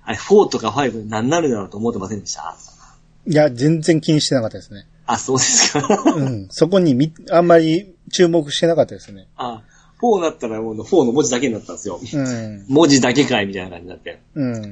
[0.05, 2.57] あれ、4とか5何なるだろうと思ってませんでした？
[3.27, 4.87] いや、全然気にしてなかったですね。
[5.07, 5.87] あ、そうですか。
[6.17, 6.49] うん。
[6.51, 9.29] そこにみ、あんまり注目してなかったですね。
[9.37, 9.63] あ、
[10.03, 11.99] 4なったらもう4の文字だけになったんですよ。
[12.01, 12.67] うん。
[12.69, 14.21] 文字だけかいみたいな感じになって。
[14.35, 14.63] うん。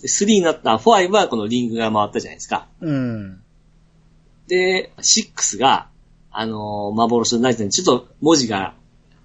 [0.00, 2.66] で3になった5はこのリングが回ったじゃないですか。
[2.80, 3.40] うん。
[4.46, 5.88] で、6が、
[6.30, 8.74] あのー幻のナイトにちょっと文字が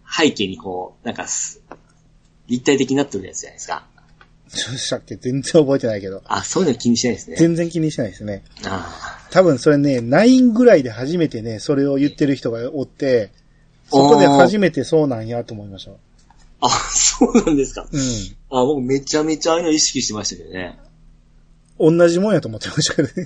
[0.09, 1.61] 背景にこう、なんかす、
[2.47, 3.85] 立体的になってるやつじゃないですか。
[4.55, 6.21] そうでしたっけ全然覚えてないけど。
[6.25, 7.37] あ、そういうの気にしないですね。
[7.37, 8.43] 全然気にしてないですね。
[8.65, 13.31] あ多分それね、9ぐらいで初めてね、それを言ってる人がおって、
[13.89, 15.91] そこで初めてそうなんやと思いました。
[16.61, 17.81] あ、そうなんですか。
[17.81, 17.87] う
[18.51, 20.79] あ、僕めちゃめちゃああいうの意識してましたけどね。
[21.91, 21.97] ん。
[21.97, 23.13] 同じもんやと思ってましたけどね。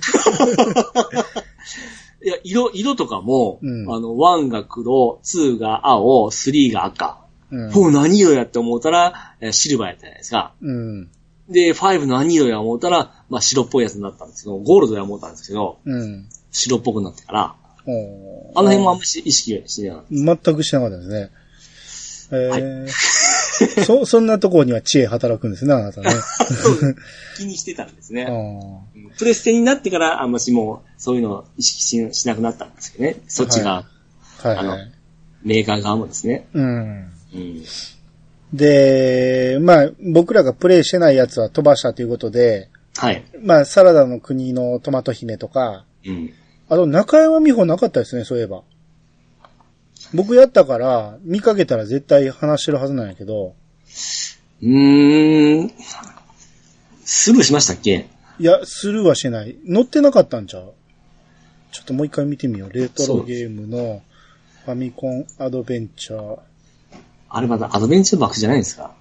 [2.24, 7.20] いや、色、色とかも、うんあの、1が黒、2が青、3が赤。
[7.50, 7.70] うん。
[7.70, 10.52] 4何色やって思ったら、えーシルバーやったじゃないですか。
[10.60, 11.10] うん。
[11.48, 16.28] で、5何色や思ったら、まあ白っぽいやつになったんですけど、ゴールドや思ったんですけど、うん。
[16.50, 17.40] 白っぽくなってから、
[18.54, 20.08] あの辺もあんまし意識してなかった。
[20.10, 21.30] 全くしてなかったですね。
[22.30, 22.88] えー
[23.84, 26.10] そ、そんなところには知恵働くんですね、あなたね。
[27.36, 28.28] 気にしてたんですね。
[29.18, 33.16] プレステになってから、あんましもう、そういうのを意識ししなくなったんですけどね。
[33.26, 33.84] そっちが、
[34.42, 34.92] あはいあのはい。
[35.42, 36.46] メーカー側もですね。
[36.52, 37.10] うん。
[37.34, 37.64] うん。
[38.52, 43.24] で、まあ、僕らがプレイしてないやつは飛ばしたということで、はい。
[43.42, 46.32] まあ、サラダの国のトマト姫とか、うん。
[46.68, 48.62] あと中山美穂なかったですね、そういえば。
[50.14, 53.54] 僕やったから、見かけたら絶対話してるはずなんやけど、
[54.62, 55.72] うーん。
[57.04, 58.08] スルーしましたっけ？
[58.38, 59.56] いや、スルーはしてない。
[59.66, 60.72] 乗ってなかったんちゃう？
[61.72, 62.72] ちょっともう一回見てみよう。
[62.72, 64.02] レトロゲームの
[64.64, 66.38] ファミコンアドベンチャー
[67.30, 68.92] あれまだアドベンチャー枠じゃないんですか？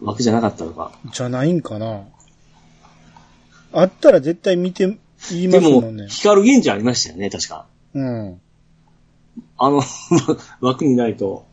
[0.00, 0.92] 枠じゃなかったのか？
[1.12, 2.02] じゃないんかな
[3.72, 4.98] あったら絶対見て、
[5.30, 6.08] 言いでもますもんね、。
[6.08, 7.66] 光源氏ありましたよね、確か。
[7.94, 8.40] うん。
[9.56, 9.82] あの、
[10.60, 11.46] 枠にないと、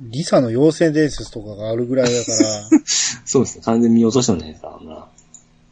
[0.00, 2.38] リサの妖精伝説とかがあるぐらいだから、
[3.24, 4.78] そうですね、完全に見落としたんじゃないですか。
[4.84, 5.06] な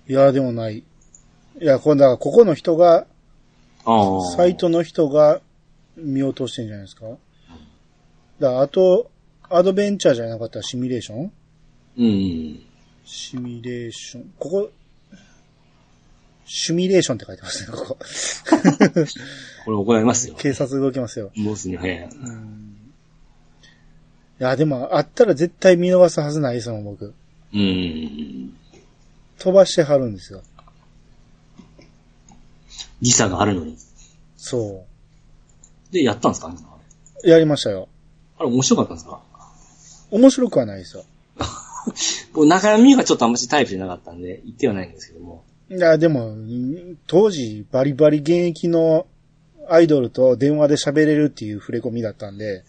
[0.09, 0.79] いや、でもない。
[0.79, 0.85] い
[1.61, 3.07] や、これだからここの人が、
[3.85, 4.31] ああ。
[4.37, 5.41] サイトの人が
[5.97, 7.05] 見落としてんじゃないですか
[8.41, 9.11] だあと、
[9.57, 11.33] アドベンチャーじゃなかったらシミュレーション？
[11.99, 12.63] うん。
[13.05, 14.33] シミュレーション。
[14.39, 14.71] ここ、
[16.45, 17.99] シミュレーションって書いてますね、ここ。
[19.65, 20.35] これ怒られますよ。
[20.37, 21.31] 警察動きますよ。
[21.37, 22.11] もうすね。
[22.15, 22.77] うん。
[24.41, 27.15] いや、でも、あったら絶対見逃すはずないですもん、僕。
[27.55, 28.55] うん。
[29.39, 30.43] 飛ばしてはるんですよ。
[33.01, 33.77] 時差があるのに。
[34.37, 34.85] そ
[35.91, 36.49] で、やったんですか？
[36.49, 36.51] あ
[37.25, 37.29] う。
[37.29, 37.89] やりましたよ。
[38.41, 39.21] れ面白かったんですか？
[40.13, 41.05] 面白くはないですよ。
[42.33, 45.43] 僕、中山美穂がちょっとあんましタイプじゃなかったんで、言ってはないんですけども。
[45.71, 49.07] いや、でも、ん当時、バリバリ現役の
[49.69, 52.63] アイドルと電話で喋れるっていう触れ込みだったんで、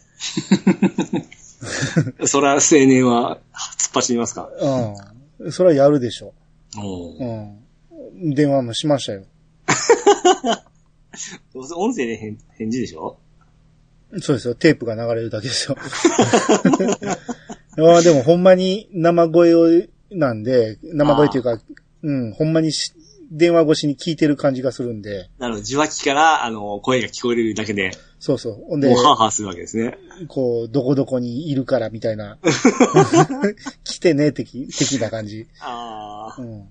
[2.26, 3.40] そら、青年は、
[3.80, 4.50] 突っ走りますか？
[5.40, 5.52] うん。
[5.52, 6.34] それはやるでしょ。
[6.78, 7.24] おう
[8.26, 8.34] ん。
[8.34, 9.24] 電話もしましたよ。
[11.54, 13.18] どうせ音声で返返事でしょ？
[14.22, 14.56] そうですよ。
[14.56, 15.78] テープが流れるだけですよ。
[17.78, 19.68] ああでもほんまに生声を、
[20.12, 21.60] なんで、生声っていうか、
[22.04, 22.94] うん、ほんまにし
[23.34, 28.54] 電話越しに聞いてる感じがするんで、なるほど、受話器から、あの、声が聞こえるだけで、そうそう。
[28.70, 29.98] ほんでもう、ハーハーするわけですね。
[30.28, 32.38] こう、どこどこにいるからみたいな、
[33.84, 35.48] 来てね、的、的な感じ。
[35.60, 36.68] あうん。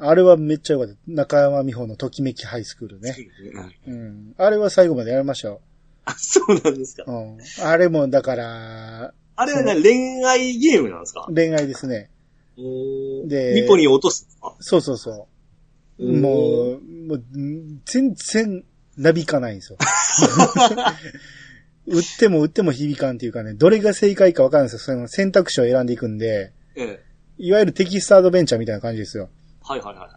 [0.00, 0.94] あれはめっちゃ良かった。
[1.08, 3.16] 中山美穂のときめきハイスクールね。
[3.56, 3.68] あ。
[3.88, 4.34] うん。
[4.38, 5.60] あれは最後までやりましたよ。
[6.10, 7.04] あ、そうなんですか。
[7.06, 7.38] うん。
[7.62, 11.28] あれも、だから、あれはね恋愛ゲームなんですか？
[11.34, 12.10] 恋愛ですね。
[13.26, 14.26] でで、ニポに落とす
[14.60, 15.28] そうそうそ
[15.98, 16.04] う。
[16.04, 18.64] うんもう、もう、ん全然、
[18.96, 19.78] なびかないんですよ。
[21.86, 24.94] 打っても打っても響かんっていうかね、どれが正解かわかんないですよ。
[24.96, 27.00] その選択肢を選んでいくんで、ええ。
[27.38, 29.30] いわゆるテキストアドベンチャーみたいな感じですよ。
[29.62, 30.08] はいはいはい。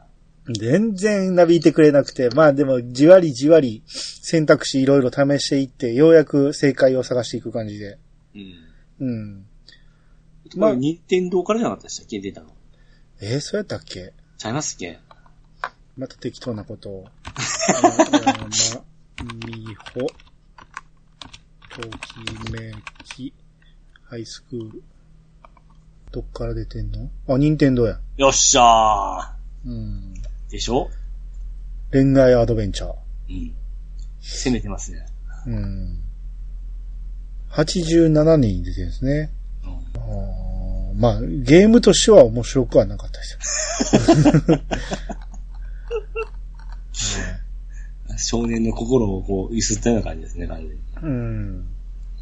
[0.48, 8.00] 全然なびいてくれなくて、まあでも、じわりじわり選択肢いろいろ試していって、ようやく正解を探していく感じで。
[8.36, 8.54] うん。
[9.00, 9.46] うん。
[10.56, 12.20] まあ、任天堂からじゃなかったでしたっけ？
[12.20, 12.48] 出たの。
[13.22, 14.14] えーそうやったっけ？
[14.38, 15.00] ちゃいますっけ？
[15.96, 17.06] また適当なことを。
[17.68, 18.84] 山
[19.46, 20.08] 美穂、
[21.70, 22.74] ときめ
[23.06, 23.34] き、
[24.04, 24.84] ハイスクール。
[26.12, 27.10] どっから出てんの？
[27.28, 28.00] あ、任天堂や。
[28.18, 30.14] よっしゃうん。
[30.52, 30.54] ー。
[30.54, 30.90] でしょ？
[31.92, 32.94] 恋愛アドベンチャー。
[33.30, 33.54] うん。
[34.22, 35.06] 攻めてますね。
[35.48, 36.00] うん。
[37.52, 39.32] 87年に出てるんですね。
[39.66, 41.00] うん。
[41.00, 44.62] まあ、ゲームとしては面白くはなかったですよ。
[48.18, 50.76] 少年の心をこう、揺すったような感じですね、感じで。
[51.02, 51.68] うん。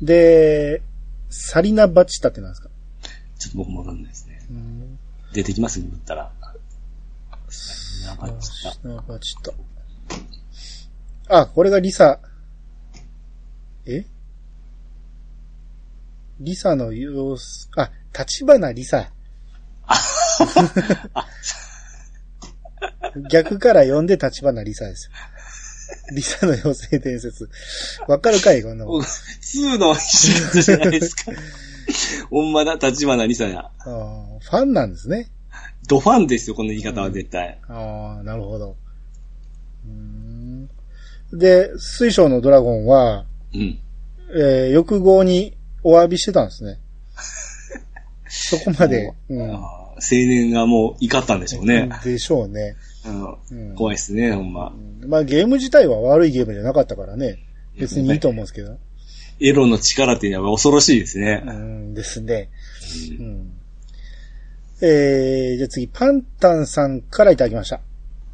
[0.02, 0.82] で、
[1.30, 2.70] サリナ・バチタってなんですか、
[3.38, 4.42] ちょっと僕もわかんないですね。
[4.50, 4.98] うん、
[5.34, 5.82] 出てきます？
[5.82, 6.32] 言ったら。
[8.06, 9.52] やばいったサリナ・バチタ。
[11.30, 12.20] あ、これがリサ。
[13.86, 14.06] え？
[16.40, 19.12] リサの様子、あ、立花リサ。
[23.30, 25.12] 逆から読んで立花リサですよ。
[26.16, 27.50] リサの妖精伝説。
[28.08, 29.02] わかるかいこんなもん。
[29.02, 31.32] 2のシリーズじゃないですか。
[32.30, 33.72] ほんまだ、立花りさや。
[33.80, 35.32] あーファンなんですね。
[35.90, 37.60] ドファンですよ、この言い方は絶対。
[37.68, 38.76] ああ、なるほど。
[41.34, 43.80] で、水晶のドラゴンは、うん。
[44.32, 46.80] えー欲望にお詫びしてたんですね。
[48.30, 49.12] そこまで。
[49.30, 49.52] うん。
[49.52, 51.90] 青年がもう怒ったんでしょうね。
[52.04, 52.76] でしょうね。
[53.06, 54.72] うんうん怖いっすね、ほんま。
[55.08, 57.40] まあゲーム自体は悪いゲームじゃなかったからね。
[57.78, 58.78] 別にいいと思うんですけど。
[59.40, 61.42] エロの力っていうのは恐ろしいですね。
[61.46, 62.50] うんですね。
[63.20, 63.59] うん。
[64.82, 67.82] えー、じゃあ次、パンタンさんからいただきました。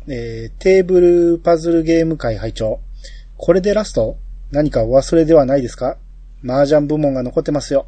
[0.08, 2.80] えー、テーブルパズルゲーム会会長。
[3.38, 4.18] これでラスト？
[4.52, 5.98] 何かお忘れではないですか？
[6.44, 7.88] 麻雀部門が残ってますよ。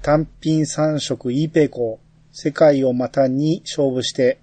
[0.00, 2.12] 単品三色 E ペイコー。
[2.34, 4.38] 世界を股に勝負して、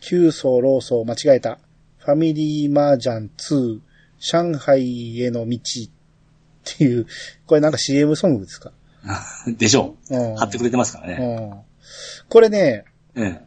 [0.00, 1.60] 9層ローソを間違えた。
[1.98, 3.78] ファミリー麻雀2、
[4.18, 5.60] 上海への道っ
[6.64, 7.06] ていう、
[7.46, 8.72] これなんか CM ソングですか？
[9.56, 10.36] でしょうんう。
[10.36, 11.64] 貼ってくれてますからね。
[12.22, 13.38] うんこれね、うん。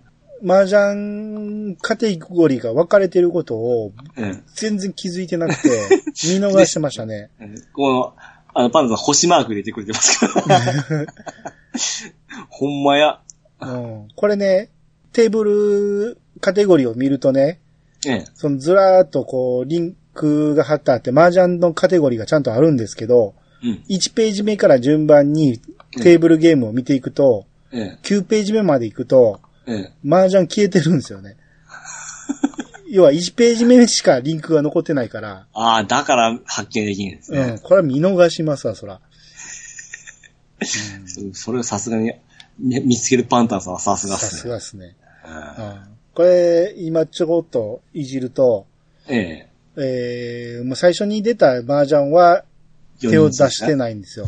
[0.43, 4.43] 麻雀カテゴリーが分かれてることをうん。
[4.53, 5.69] 全然気づいてなくて、
[6.27, 7.29] 見逃してましたね。
[7.39, 8.13] うんこの、
[8.53, 10.61] あの、パンダさん星マーク入れてくれてますから。
[12.49, 13.19] ほんまや。
[13.59, 14.69] うん、これね、
[15.13, 17.59] テーブルカテゴリーを見るとね、
[18.05, 18.25] ええ。
[18.35, 23.83] そのずらーっとこう、リンクが貼ってあって、麻雀のカテゴリーがちゃんとあるんですけど、うん。
[23.89, 25.59] 1ページ目から順番に
[26.01, 27.99] テーブルゲームを見ていくと、ええ。
[28.03, 29.91] 9ページ目まで行くと、ええ。
[30.07, 31.37] 麻雀消えてるんですよね。
[32.89, 37.39] 要は1ページ目しかリンクが残ってないから、ああ、だから発見できるんですね。
[37.39, 39.01] うん、これは見逃しますわ、そら。
[40.63, 42.21] そそれをさすがに、ね
[42.57, 44.41] 見つけるパンタンさんはさすがっさすね。
[44.41, 44.95] すがですね。
[45.57, 48.65] うんうんこれ、今ちょこっといじると、
[49.07, 49.49] ええ。
[49.75, 52.45] えー、もう最初に出た麻雀は
[53.01, 53.75] 手を出してい。
[53.75, 54.27] ないんですよ。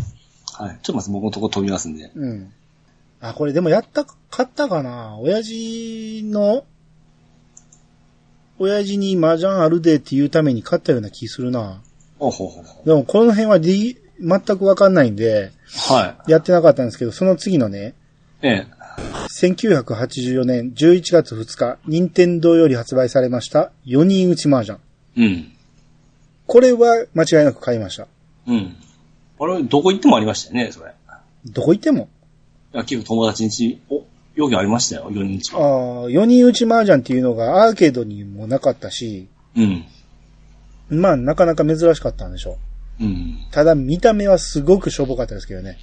[0.51, 0.79] はい。
[0.81, 2.12] ちょっと待って、僕のとこ飛びますんで。
[2.13, 2.53] うん。
[3.19, 5.17] あ、これでもやった、買ったかな？
[5.19, 6.65] 親父の、
[8.60, 11.82] 親父に麻雀あるでっていうために買ったような気するな。
[12.19, 12.84] おほほほ。
[12.86, 15.51] でもこの辺は D、全くわかんないんで、
[15.89, 17.93] はやってなかったんですけど、その次のね、
[18.43, 18.47] い。
[18.47, 18.77] ええ。
[19.39, 24.80] 1984年11月2日、任天堂より発売されました4人打ち麻雀。
[25.17, 25.51] うん。
[26.47, 28.08] これは間違いなく買いました。
[28.47, 28.75] うん。
[29.39, 30.93] あれ、どこ行ってもありましたよね、それ。
[31.45, 32.10] どこ行っても。
[32.73, 34.03] いや、結構友達んち、お、
[34.36, 36.03] 容疑ありましたよ、4人ちあは。
[36.06, 39.86] あ、4人打ち麻雀っていうのがアーケードにもなかったし、うん。
[40.89, 42.58] まあなかなか珍しかったんでしょ
[42.99, 43.03] う。
[43.03, 43.38] うん。
[43.51, 45.77] ただ見た目はすごくしょぼかったですけどね。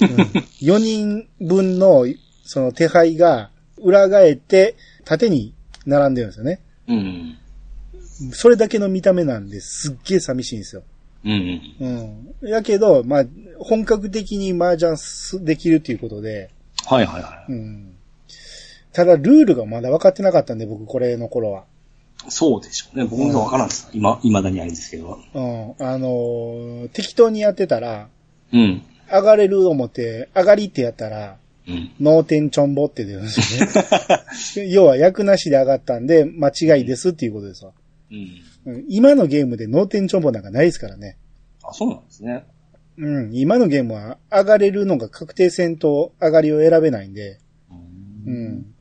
[0.00, 0.16] うん、
[0.62, 2.06] 4人分の
[2.44, 5.54] その手配が裏返って縦に
[5.86, 6.60] 並んでるんですよね。
[6.88, 7.38] うん。
[8.32, 10.82] それだけの見た目なんですっげえ寂しいんですよ。
[11.24, 11.60] うん。
[12.42, 12.48] うん。
[12.48, 13.24] やけど、まあ、
[13.58, 16.50] 本格的に麻雀すできるっていうことで、
[16.86, 17.94] はいはいはうん。
[18.92, 21.64] ただ、ルールがまだ分かってなかったんで、僕、これの頃は。
[22.26, 22.30] い。
[22.30, 23.04] そうでしょうね。
[23.04, 23.88] 僕もわからんです。
[23.92, 25.18] 今、未だにあるんですけど。
[25.34, 25.74] うん。
[25.78, 28.08] あのー適当にやってたら、
[28.52, 28.82] うん。
[29.10, 31.90] 上がれる思って、上がりってやったら、うん。
[31.98, 33.66] 脳天ちょんぼって出るんですよ
[34.64, 34.70] ね。
[34.70, 37.72] 要は、役なしで上がったんで、間違いですっていうことですわ。
[38.10, 38.28] うん。
[38.66, 41.18] うん、今のゲームで脳天ちょんぼなんかないですからね。
[41.62, 42.46] あ、そうなんですね。
[42.96, 43.30] うん。
[43.34, 47.74] 今のゲームは、上がれるのが確定戦と上がりを選べないんで、う。
[48.26, 48.74] うんん。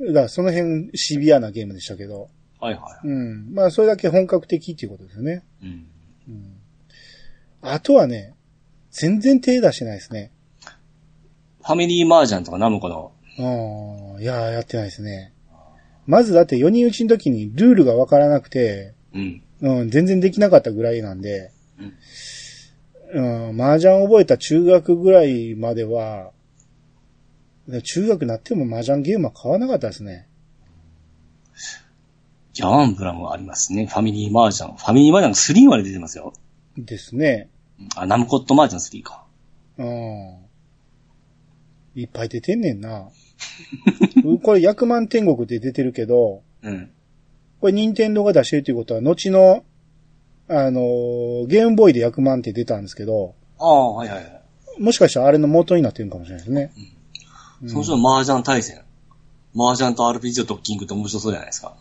[0.00, 2.28] だから、その辺、シビアなゲームでしたけど、
[2.60, 3.54] はいはうん。
[3.54, 5.42] まあ、それだけ本格的っていうことですよね。
[5.62, 5.66] い。
[5.66, 5.86] うん。
[6.28, 6.56] うん。
[7.62, 8.34] あとはね、
[8.90, 10.30] 全然手出してないですね。
[11.62, 15.32] ファミリーマージャンとかナムコの、ああ、いやー、やってないですね。
[16.06, 19.42] まずだって4人打ちの時にルールがわからなくて、うん。
[19.60, 21.52] うん、全然できなかったぐらいなんで、
[23.12, 26.30] うん、麻雀覚えた中学ぐらいまでは、
[27.68, 30.26] で中学になっても麻雀ゲームは買わなかったですね。
[32.52, 33.86] ギャンブラムありますね。
[33.86, 34.76] ファミリーマージャン。
[34.76, 36.32] ファミリーマージャン3まで出てますよ。
[36.76, 37.48] ですね。
[37.96, 39.24] あ、ナムコットマージャン3か。
[39.78, 40.50] うん。
[41.94, 43.08] いっぱい出てんねんな。
[44.42, 46.90] これ、100万天国って出てるけど、うん。
[47.60, 49.64] これ、任天堂が出してるということは、後の、
[50.48, 54.42] あのーゲームボーイで100万って出たんですけど、ああ、はいはいはい。
[54.78, 56.72] もしかしたらあれの元になってるかもしれないですね。
[56.76, 57.00] うん
[57.68, 58.80] その人の麻雀対戦。
[59.54, 61.74] 麻雀と RPG とドッキングって面白そうじゃないですか。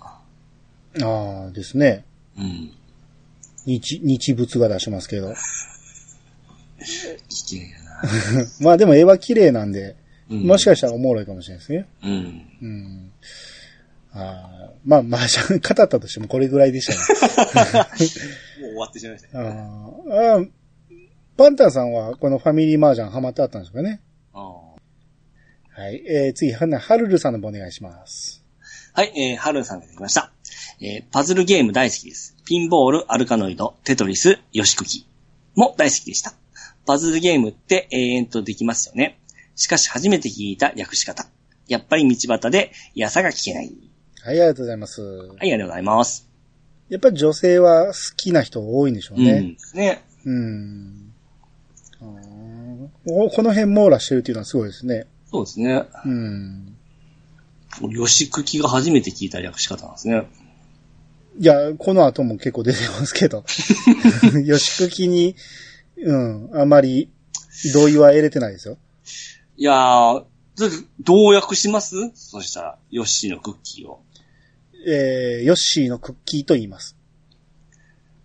[1.01, 2.03] ああ、ですね。
[2.37, 2.71] うん。
[3.65, 5.33] 日、日物が出しますけど。
[7.29, 8.47] 危険やな。
[8.59, 9.95] まあでも絵は綺麗なんで、
[10.29, 11.87] うんもしかしたらおもろいかもしれないですね。
[12.03, 12.11] うん。
[12.61, 13.11] うん。
[14.13, 16.99] ああまあ、麻雀語ったとしてもこれぐらいでしたね。
[18.61, 19.49] もう終わってしまいましたね。
[19.49, 20.49] あ ーあー、
[21.37, 24.01] パンタンさんはこのファミリー麻雀ハマってあったんですかね。
[24.33, 24.69] ああ
[25.81, 26.03] はい。
[26.07, 26.65] えー、次、は
[26.97, 28.43] るるさんの方お願いします。
[28.93, 30.33] はい、えー、ハルンさんができました。
[30.81, 32.35] えー、パズルゲーム大好きです。
[32.45, 35.07] ピンボール、アルカノイド、テトリス、ヨシクキ
[35.55, 36.33] も大好きでした。
[36.85, 39.19] パズルゲームって永遠とできますよね。
[39.55, 41.27] しかし初めて聞いた略し方。
[41.67, 43.88] やっぱり道端で、やさが聞けない。
[44.23, 45.01] はい、ありがとうございます。
[45.01, 46.29] はい、ありがとうございます。
[46.89, 49.39] やっぱり女性は好きな人多いんでしょううね。
[49.39, 49.57] ん。
[49.73, 50.03] ね。
[50.25, 51.13] うん。
[52.01, 55.05] うんおこの辺網羅してるっていうのはすごいですね。
[55.31, 55.83] そうですね。
[56.05, 56.75] うん。
[58.05, 60.27] 吉久が初めて聞いた略し方なんですね。
[61.39, 63.43] いや、この後も結構出てますけど。
[64.45, 65.35] 吉久に、
[65.97, 67.09] うん、あまり
[67.73, 68.77] 同意は得れてないですよ。
[69.57, 70.23] いやー、
[71.01, 71.95] どう訳します？
[72.15, 74.01] そしたら、ヨッシーのクッキーを。
[74.87, 76.95] えー、ヨッシーのクッキーと言います。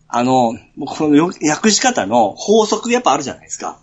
[0.09, 0.55] あの、
[0.87, 3.81] このよ訳し方の法則やっぱあるじゃないですか。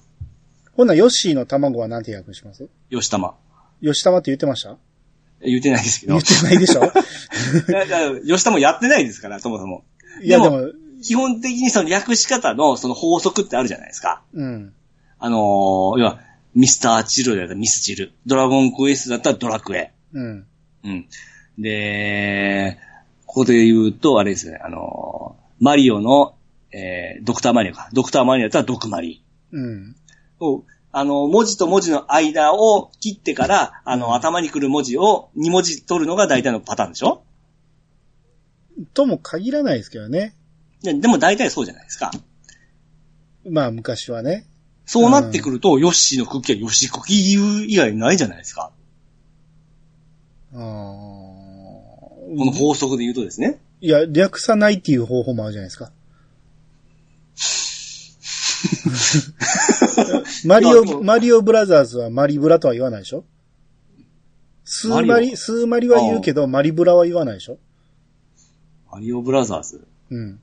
[0.74, 2.70] ほんならヨッシーの卵は何て訳します？
[2.90, 3.36] 吉玉。
[3.82, 4.78] 吉玉って言ってました？
[5.44, 6.14] 言ってないですけど。
[6.14, 6.84] 言ってないでしょ？
[6.84, 9.84] いやいや吉玉やってないですから、そもそも。
[10.22, 10.72] いや、ででも、
[11.04, 14.22] 基本的にその略し方のその法則ってあるじゃないですか。
[14.34, 14.74] うん。
[15.20, 16.20] あのー、要は、
[16.54, 18.14] ミスターチルだったらミスチル。
[18.26, 19.92] ドラゴンクエストだったらドラクエ。
[20.14, 20.46] うん。
[20.84, 21.08] うん。
[21.62, 22.78] で、
[23.26, 26.36] ここで言うと、あれですね、あのー、マリオの、
[26.72, 27.90] えー、ドクターマリオか。
[27.94, 29.24] ドクターマリオだったらドクマリ。
[29.52, 29.96] うん。
[30.40, 37.24] をあの、文字と文字の間を切ってから、あの、頭に来る文字を2文字取るのが大体のパターンでしょ？
[38.94, 40.36] とも限らないですけどね。
[40.82, 42.12] ででも大体そうじゃないですか。
[43.50, 44.48] まあ、昔はね。
[44.86, 48.72] そうなってくると、ヨッシーのクッキーはヨッシークッキー以外ないじゃないですか。
[50.54, 51.31] あー
[52.38, 53.60] この法則で言うとですね。
[53.82, 55.92] いや、略さないっていう方法もあるじゃないですか。
[60.46, 63.26] マリオ、マリオブラザーズはマリブラとは言わないでしょ？
[64.64, 67.58] スーマリ、スーマリは言うけど、マリブラは言わないでしょ？
[68.92, 69.88] マリオブラザーズ。
[70.10, 70.40] うん。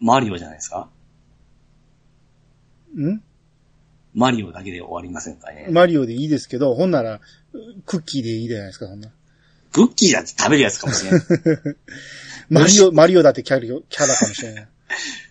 [0.00, 0.88] マリオじゃないですか？
[2.98, 3.22] ん？
[4.14, 5.68] マリオだけで終わりませんかね。
[5.70, 7.20] マリオでいいですけど、ほんなら、
[7.86, 9.12] クッキーでいいじゃないですか、そんな。
[9.72, 11.20] クッキーだって食べるやつかもしれない。
[12.50, 14.68] マリオ、マリオだってキャラ、キャラかもしれない。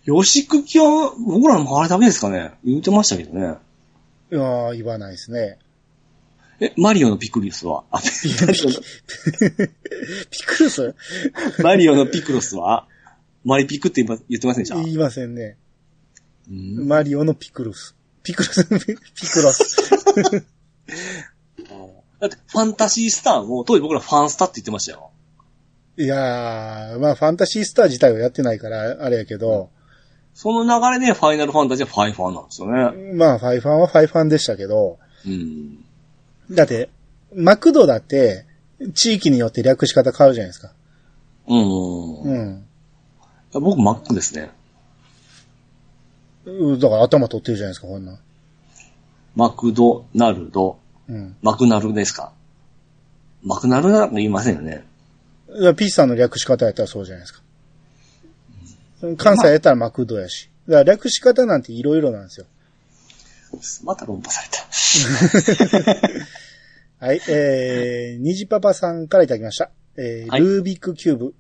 [0.06, 3.56] ヨシクッキーは、僕らもあれダメですかね言ってましたけどね。
[4.32, 5.58] いやー言わないですね。
[6.62, 7.84] え、マリオのピクリスは？
[7.92, 8.10] あ、ピ
[10.46, 10.96] クルス
[11.64, 12.88] マリオのピクロスは？
[13.46, 14.76] マリピクって言ってませんでした？
[14.76, 15.58] 言いませんね。
[16.50, 17.96] うんマリオのピクルス。
[18.24, 18.76] ピクルス、ピ
[19.30, 19.78] クロス。
[22.20, 25.12] だって、ファンタシースターも、当時僕らファンスタって言ってましたよ。
[25.98, 29.70] いやー、まあ、ファンタシースター自体はやってないから、あれやけど、
[30.34, 33.14] その流れでファイナルファンタジーはファイファンなんですよね。
[33.14, 35.84] まあ、ファイファンはファイファンでしたけど、うん。
[36.52, 36.90] だって、
[37.36, 38.46] マクドだって、
[38.94, 40.72] 地域によって略し方変わるじゃないですか。
[41.48, 42.22] うん。
[42.22, 42.66] うん。
[43.52, 44.52] 僕、マックですね。
[46.46, 48.20] うんだから頭取ってるじゃないですか、こんなん。
[49.36, 50.80] マクドナルド、
[51.10, 51.36] うん。
[51.42, 52.32] マクナルですか？
[53.44, 54.86] マクナルなんか言いませんよね。
[55.58, 57.42] いやピッサの略し方やったらそうじゃないですか。
[59.18, 60.50] 関西やったらマクドやし。
[60.68, 62.46] だから略し方なんていろいろなんですよ。
[63.84, 64.60] また論破された。
[67.08, 69.72] はい、えー、にじパパさんからいただきました。
[69.98, 71.34] えーはいルービックキューブ、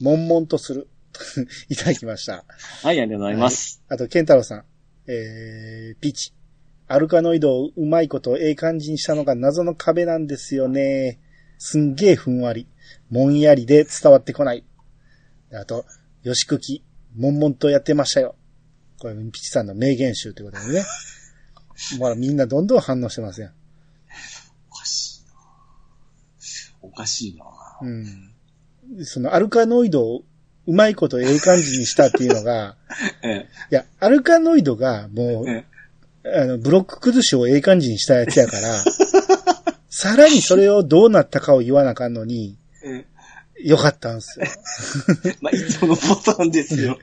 [0.00, 0.88] 悶々とする。
[1.70, 2.44] いただきました。
[2.82, 3.80] はい、ありがとうございます。
[3.88, 4.64] あと、ケンタロウさん。
[5.06, 6.34] えー、ピーチ。
[6.88, 11.18] アルカノイドをうまいことええ感じにしたのが謎の壁なんですよね。
[11.58, 12.68] すんげえふんわり。
[13.10, 14.64] もんやりで伝わってこない。
[15.52, 15.84] あと、
[16.22, 16.84] よしくき、
[17.16, 18.36] 悶々とやってましたよ。
[19.00, 20.84] これ、ピチさんの名言集ということでね。
[21.98, 23.50] まあみんなどんどん反応してますよ。
[24.70, 25.34] おかしいな
[26.82, 27.44] おかしいな
[27.82, 27.90] う
[29.02, 29.04] ん。
[29.04, 30.22] そのアルカノイドを
[30.66, 32.76] うまいことええ感じにしたっていうのが、
[33.22, 35.64] えいや、アルカノイドがもう、え、
[36.34, 38.84] あの、ブロック崩しをええ感じにしたやつやから、
[39.88, 43.04] さらにそれをどうなったかを言わなあかんのに、え
[43.58, 43.68] え。
[43.68, 44.46] よかったんすよ。
[45.40, 46.98] まあ、いつものパターンですよ。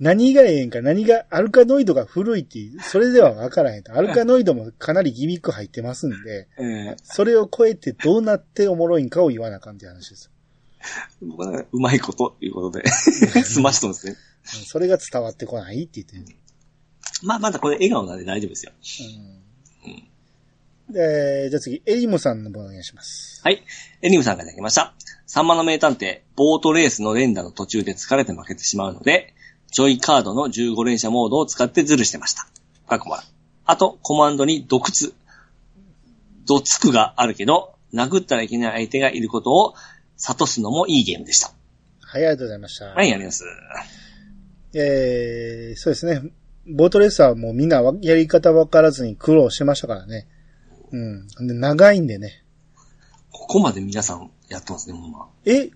[0.00, 3.94] 何がええんか、何が、アルカノイドが古いってそれではわからへんと。
[3.94, 6.96] アルカノイドもかなりギミック入ってますんで、ええ。
[7.02, 10.30] それを超えてどうなっておもろいんかを言わなあかんって話ですよ。
[11.20, 12.88] 僕はねうまいこと、いうことで、
[13.42, 14.12] 済ましとんですね。
[14.12, 14.28] うん
[14.64, 16.38] それが伝わってこないって言ってる。
[17.22, 18.72] まあ、まだこれ笑顔なんで大丈夫ですよ。
[20.88, 20.94] うん。
[20.94, 23.40] で、じゃあ次、エリムさんの方お願いします。
[23.44, 23.62] はい。
[24.02, 24.94] エニムさんからいただきました。
[25.26, 29.34] サンマの名探偵、ボートレースの連打の途中で疲れて負けてしまうので、
[29.70, 32.46] ジョイカードの15連射モードを使ってズルしてました。
[32.88, 33.22] かっこもら。
[33.66, 35.14] あと、コマンドにドクツ、
[36.46, 39.74] ドツクがあるけど、殴ったらいけない相手がいることを
[40.16, 41.52] 悟すのもいいゲームでした。
[42.00, 42.86] はい、ありがとうございました。
[42.86, 43.44] はい、あります。
[44.72, 46.30] えー、そうですね。
[46.68, 50.26] ボートレースはもうみんなわやり方わからずに苦労してましたからね。
[50.92, 51.28] うん。
[51.46, 52.44] で長いんでね。
[53.30, 55.28] ここまで皆さんやってますね、ほんま。
[55.44, 55.70] え、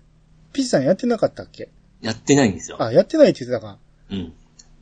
[0.51, 1.69] ピチさんやってなかったっけ？
[2.01, 2.81] やってないんですよ。
[2.81, 3.77] あ、やってないって言ってたか。
[4.11, 4.33] うん。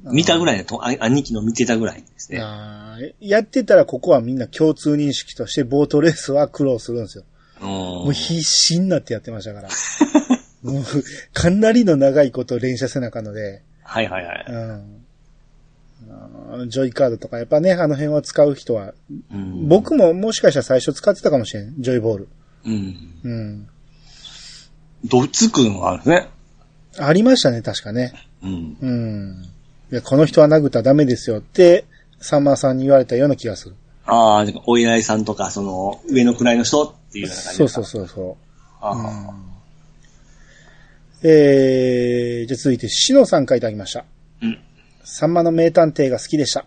[0.03, 2.39] 見たぐらいだと、あ兄貴の見てたぐらいですね。
[3.19, 7.23] やってたらここはみんな共通認識としてボートレースは苦労するんですよ。
[7.59, 9.69] ももう必死になってやってましたから。
[10.63, 10.83] もう、
[11.33, 14.45] かなりの長いこと連射せなあかんので、はいはいはい。
[14.47, 15.00] うん。
[16.67, 18.93] ジョイカードとか、やっぱね、あの辺は使う人は、
[19.31, 22.29] うん、僕ももしかしたら最初使ってたかもしれん、ジョイボール。
[22.65, 22.95] うん。
[23.23, 23.67] うん。
[25.05, 26.27] どっつくのがあるね。
[26.97, 28.13] ありましたね、確かね。
[28.43, 28.77] うん。
[28.81, 29.45] うん。
[29.91, 31.85] いや、この人は殴ったらダメですよって、
[32.19, 33.75] さんまさんに言われたような気がする。
[34.05, 38.35] ああ、お偉いさんとか、その、上の位の人っていうような感じそうそうそうそう。
[38.81, 39.51] あうん
[41.23, 44.05] えー、じゃあ続いて、しのさんからいただきました。
[44.41, 44.59] うん。
[45.03, 46.65] さんまの名探偵が好きでした。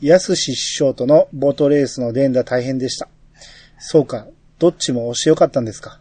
[0.00, 3.08] やすし師匠とのボートレースの連打大変でした。
[3.78, 4.26] そうか、
[4.58, 6.00] どっちも押してよかったんですか。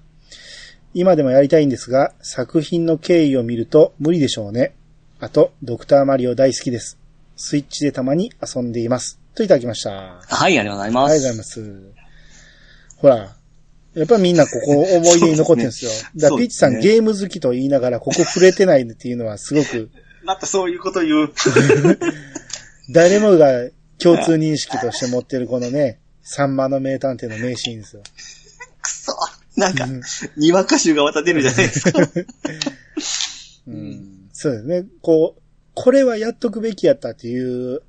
[0.94, 4.74] 今でもやりたいんですが、作品の経緯を見ると無理でしょうね。
[5.20, 6.98] あと、ドクターマリオ大好きです。
[7.36, 9.20] スイッチでたまに遊んでいます。
[9.34, 9.90] といただきました。
[9.90, 11.12] はい、ありがとうございます。
[11.12, 12.04] ありがとうございます。
[12.98, 13.36] ほら、
[13.96, 15.92] やっぱみんなここ思い出に残ってるんですよ。
[16.16, 19.90] だからピッチさん、ゲーム好きと言いながらここ触れてないっていうのはすごく、
[20.24, 21.34] またそういうこと言う。
[22.90, 28.04] 誰もが共通認識として持ってるこのね、サンマの名探偵の名シーンですよ。
[28.82, 29.14] くそ。
[29.56, 29.88] なんか、
[30.36, 32.00] にわか集がまた出るじゃないですか。
[33.68, 34.86] うん、そうですね。
[35.02, 35.42] こう、
[35.74, 37.82] これはやっとくべきやったっていう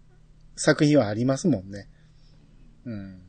[0.56, 1.88] 作品はありますもんね。
[2.84, 3.20] うん。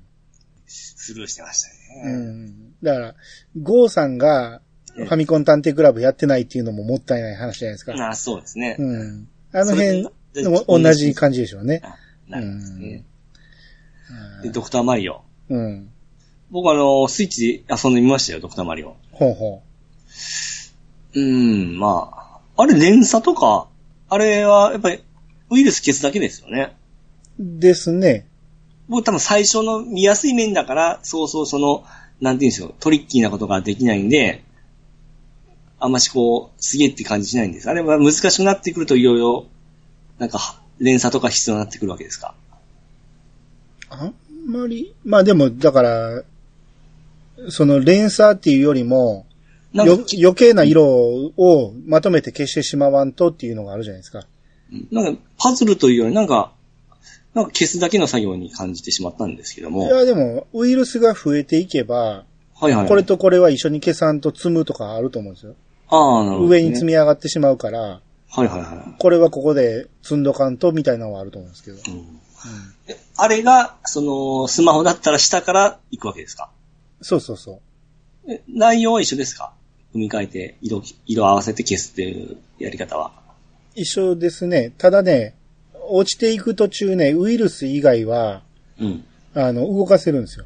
[0.68, 1.70] スルーしてました
[2.04, 2.12] うね。
[2.12, 2.74] ん。
[2.84, 3.16] だから、
[3.62, 4.62] ゴーさんが
[4.96, 7.94] ファミコン探偵クラブやってないっていうのももったいない話じゃないですか。
[7.94, 8.78] ああ、そうですね。
[8.80, 9.28] うん。
[9.52, 10.08] あの辺
[10.68, 11.82] 同じ感じでしょうね。
[11.84, 11.96] あ
[12.30, 13.04] なるほどですね。
[14.54, 15.16] ドクターマリオ。
[15.16, 15.22] ん。
[15.50, 15.90] うん。
[16.52, 18.96] 僕あの、スイッチで遊んでみましたよ、ドクターマリオ。
[19.12, 19.62] ほうほ
[21.14, 22.62] うーん、まあ。
[22.62, 23.68] あれ、連鎖とか、
[24.10, 25.04] あれは、やっぱり、
[25.50, 26.76] ウイルス消すだけですよね。
[27.40, 27.60] う。
[27.60, 28.28] ですね。
[28.88, 31.84] 僕多分最初の見やすい面だから、そうそうその、
[32.22, 34.44] なんていうんですよ、トリッキーなことができないんで、
[35.80, 37.70] あんましこう、すげえって感じしないんです。
[37.70, 39.48] あれは難しくなってくるといろいろ、
[40.18, 42.34] なんか、連鎖とか必要になってくるわけですか？
[43.90, 44.14] あん
[44.46, 46.24] まり、まあでも、だから、
[47.50, 49.26] その連鎖っていうよりも、
[49.74, 54.26] 余計な色をまとめて消してしまわんとっていうのがあるじゃないですか。
[54.92, 56.54] なんか、パズルというより、なんか、
[57.34, 59.88] なんか消すだけの作業に感じてしまったんですけども。
[59.88, 62.24] いや、でも、ウイルスが増えていけば、
[62.54, 62.88] はいはい。
[62.88, 65.56] これとこれは一緒に消さんと積むとかあると思うんですよ。
[65.90, 71.78] ああ、なるほど、上に積み上がってしまうから、はいはいはこれはここで積んどかんとみたいなのはあると思うんですけど。
[71.78, 71.80] い。
[71.80, 72.20] うん
[72.86, 76.52] であれが、その、スマホだったら下から行くわけですか？
[77.02, 77.62] そうそうそ
[78.28, 78.32] う。
[78.32, 79.54] え内容は一緒ですか？
[79.94, 83.14] 組み替えて、色、色合わせて消すっていうやり方は。
[83.74, 84.74] 一緒ですね。
[84.78, 85.34] ただね、
[85.90, 88.44] 落ちていく途中ね、ウイルス以外は、
[88.80, 89.06] うん。
[89.34, 90.46] あの、動かせるんですよ。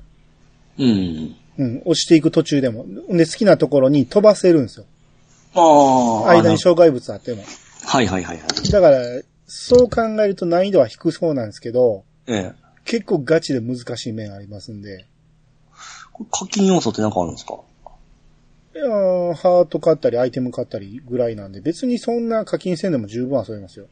[0.78, 1.36] うん。
[1.58, 2.86] うん、落ちていく途中でも。
[3.10, 4.86] で、好きなところに飛ばせるんですよ。
[5.56, 6.30] ああ。
[6.32, 7.44] 間に障害物あっても。
[7.86, 8.72] はいはいはいはい。
[8.72, 9.00] だから、
[9.48, 12.54] そう考えると難易度は低そうなんですけど、ええ。
[12.86, 15.06] 結構ガチで難しい面ありますんで。
[16.32, 17.56] 課金要素って何かあるんですか？
[18.76, 23.88] いやーハート買ったりアイテム買ったりぐらいなんで、別にそんな課金せんでも十分遊べますよ。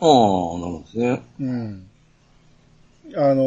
[0.00, 1.22] ああ、なるほどね。
[1.40, 1.86] うん。
[3.16, 3.42] あの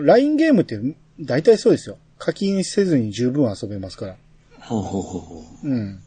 [0.00, 0.78] ー、LINE ゲームって
[1.20, 1.96] 大体そうですよ。
[2.18, 4.16] 課金せずに十分遊べますから。
[4.60, 5.68] ほうほうほうほう。
[5.68, 6.02] うん。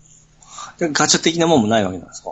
[0.78, 2.32] でガチャ的なもんもないわけなんですか？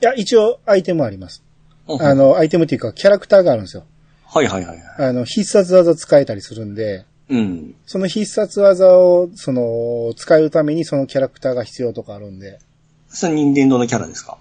[0.00, 1.42] いや、一応アイテムあります。
[1.86, 3.84] あの、アイテムっていうかキャラクターがあるんですよ。
[4.26, 5.08] はいはいはいはい。
[5.08, 7.74] あの、必殺技使えたりするんで、うん。
[7.86, 12.58] その必殺技を、その、使うためにそのキャラクターが必要とかあるんで、
[13.08, 14.38] それは任天堂のキャラですか？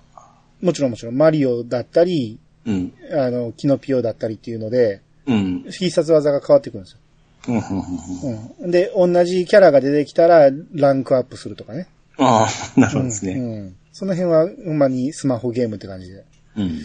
[0.62, 2.93] もちろんもちろんマリオだったり、うん。
[3.12, 5.64] あの、キノピオだったりっていうので、うん。
[5.70, 6.99] 必殺技が変わってくるんですよ。
[7.47, 8.49] うん、うん、うん。
[8.62, 8.72] うん。
[8.72, 11.88] で、同じキャラが出てきたら、ランクアップするとかね。
[12.18, 13.34] ああ、なるほどですね。
[13.34, 13.51] うん。
[13.53, 16.24] うんその辺は、ほんまにスマホゲームって感じで。
[16.55, 16.82] うん。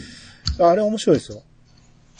[0.66, 1.42] あれ面白いですよ。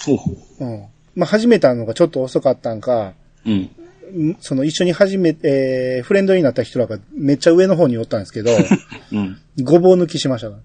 [0.04, 0.64] ほうほう。
[0.66, 0.86] うん。
[1.14, 3.14] まあ、始めたのがちょっと遅かったんか、
[3.46, 3.70] うん。
[4.14, 8.50] んその一緒に始め、えー、フレンドになった人らがめっちゃ上の方におったんですけど、
[9.12, 9.38] うん。
[9.62, 10.58] ごぼう抜きしましたか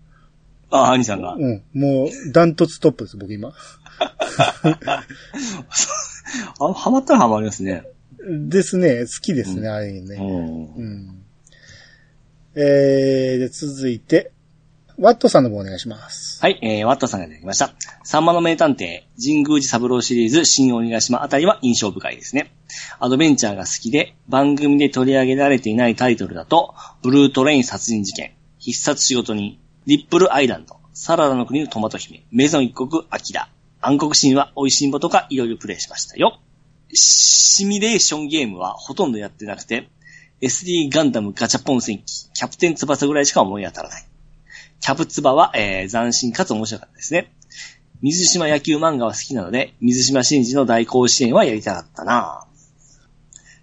[0.71, 1.35] ああ、兄さんがら。。
[1.35, 1.63] うん。
[1.73, 3.53] もう、ダントツトップです、僕今。
[6.59, 7.85] あ、ハマったらハマりますね。
[8.29, 9.05] ですね。
[9.05, 10.17] 好きですね、あれね。
[10.17, 10.65] うん。
[10.75, 11.23] うん。
[12.59, 14.31] えー、で、続いて、
[14.97, 16.41] ワットさんの方お願いします。
[16.41, 17.75] はい、えー、ワットさんがいただきました。
[18.03, 22.51] サンマの名探偵、神宮寺三郎シリーズ、新鬼ヶ島あたりは印象深いですね。
[22.99, 33.49] アドベンチャーが好きで、番組で取り上げられていないタイトルだと、ブルートレイン殺人事件、必殺仕事人、リップルアイランド、サラダの国のトマト姫、メゾン一国、アキラ、
[33.81, 36.39] 暗黒神話、美味しんぼとかいろいろプレイしましたよ。
[36.91, 39.89] シミュレーションゲームはほとんどやってなくて、
[40.41, 44.05] SD ガンダムガチャポン戦記、キャプテン翼ぐらいしか思い当たらない。
[44.79, 47.33] キャプツバは、えー、斬新かつ面白かったですね。
[48.01, 52.45] 水島野球漫画は好きなので、水島真司の大甲子園はやりたかったな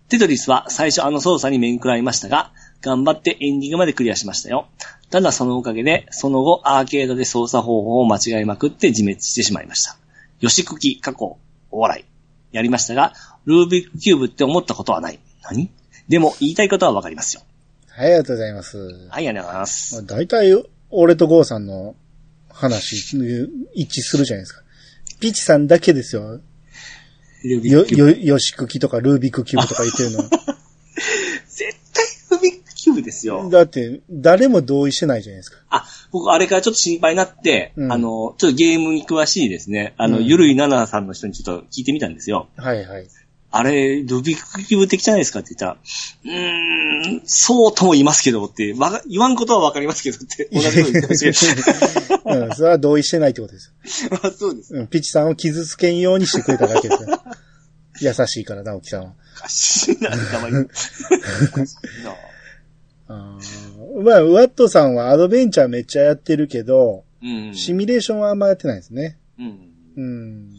[0.08, 2.52] テトリスは最初あの操作に面食らいましたが、
[2.82, 4.66] 頑張ってエンディングまでクリアしましたよ。
[5.10, 9.96] ただそのおかげで、その後アーケードで操作方法を間違いまくって自滅してしまいました。
[10.40, 11.38] 吉久過去、
[11.70, 12.04] お笑い。
[12.54, 13.14] やりましたが、
[13.46, 15.20] ルービックキューブって思ったことはない。
[15.42, 15.70] 何？
[16.08, 17.42] でも言いたいことはわかりますよ。
[17.88, 18.78] はい、ありがとうございます。
[18.78, 20.06] はい、ありがとうございます。
[20.06, 21.94] 大体、俺とゴーさんの
[22.50, 22.96] 話、
[23.74, 24.62] 一致するじゃないですか。
[25.20, 26.22] ピチさんだけですよ。
[26.22, 26.40] よ、
[27.44, 28.10] ルービックキューブ。
[28.10, 30.22] よ、ヨッシークッキーとかルービックキューブとか言ってるの。
[31.48, 33.48] 絶対ルービックキューブですよ。
[33.50, 35.58] だって、誰も同意してないじゃないですか。
[35.70, 39.94] あ、僕あれからちょっと心配になって、うんあの、ちょっとゲームに詳しいですね。
[39.96, 42.48] あの、うんゆるいななさんの人にちょっと聞いてみたんですよ。
[42.56, 43.06] はいはい。
[43.56, 45.76] あれ、ルービックキューブ的じゃないですかって言ったら、
[46.24, 53.72] うーん、そうとも言いますけどって、わか言わんことはわかりますけどって、 同じこと言ってましたけうん、それは同意してないってことです。
[54.10, 54.16] ど。
[54.26, 54.74] あそうです。
[54.74, 57.22] うん、ピチさんを傷つけんようにしてくれただけですよ。
[58.00, 59.12] 優しいから、直樹さんは。
[59.38, 60.66] おかしいな、たまに。
[63.06, 67.54] あーまあ、ワットさんはアドベンチャーめっちゃやってるけど、うん。
[67.54, 69.16] シミュレーションはあんまやってないですね。
[69.38, 69.74] うん。
[69.96, 70.50] うん。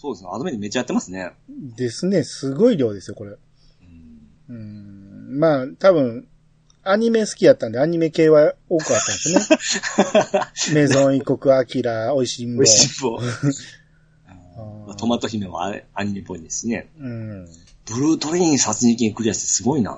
[0.00, 0.30] そうですね。
[0.32, 1.32] アドベンチめっちゃやってますね。
[1.76, 2.22] ですね。
[2.22, 3.32] すごい量ですよ、これ。
[3.32, 5.38] うんうん。
[5.38, 6.26] まあ、多分、
[6.82, 10.72] アニメ好きやったんで、アニメ系は多くあったんですね。
[10.80, 12.70] メゾン一国アキラ、美味しんぼ美。
[12.70, 13.18] 味しい棒。
[14.26, 16.88] あートマト姫もあれアニメっぽいですしね。
[16.98, 17.46] うん。
[17.84, 19.90] ブルートレイン殺人鬼クリアしてすごいな。
[19.92, 19.96] あ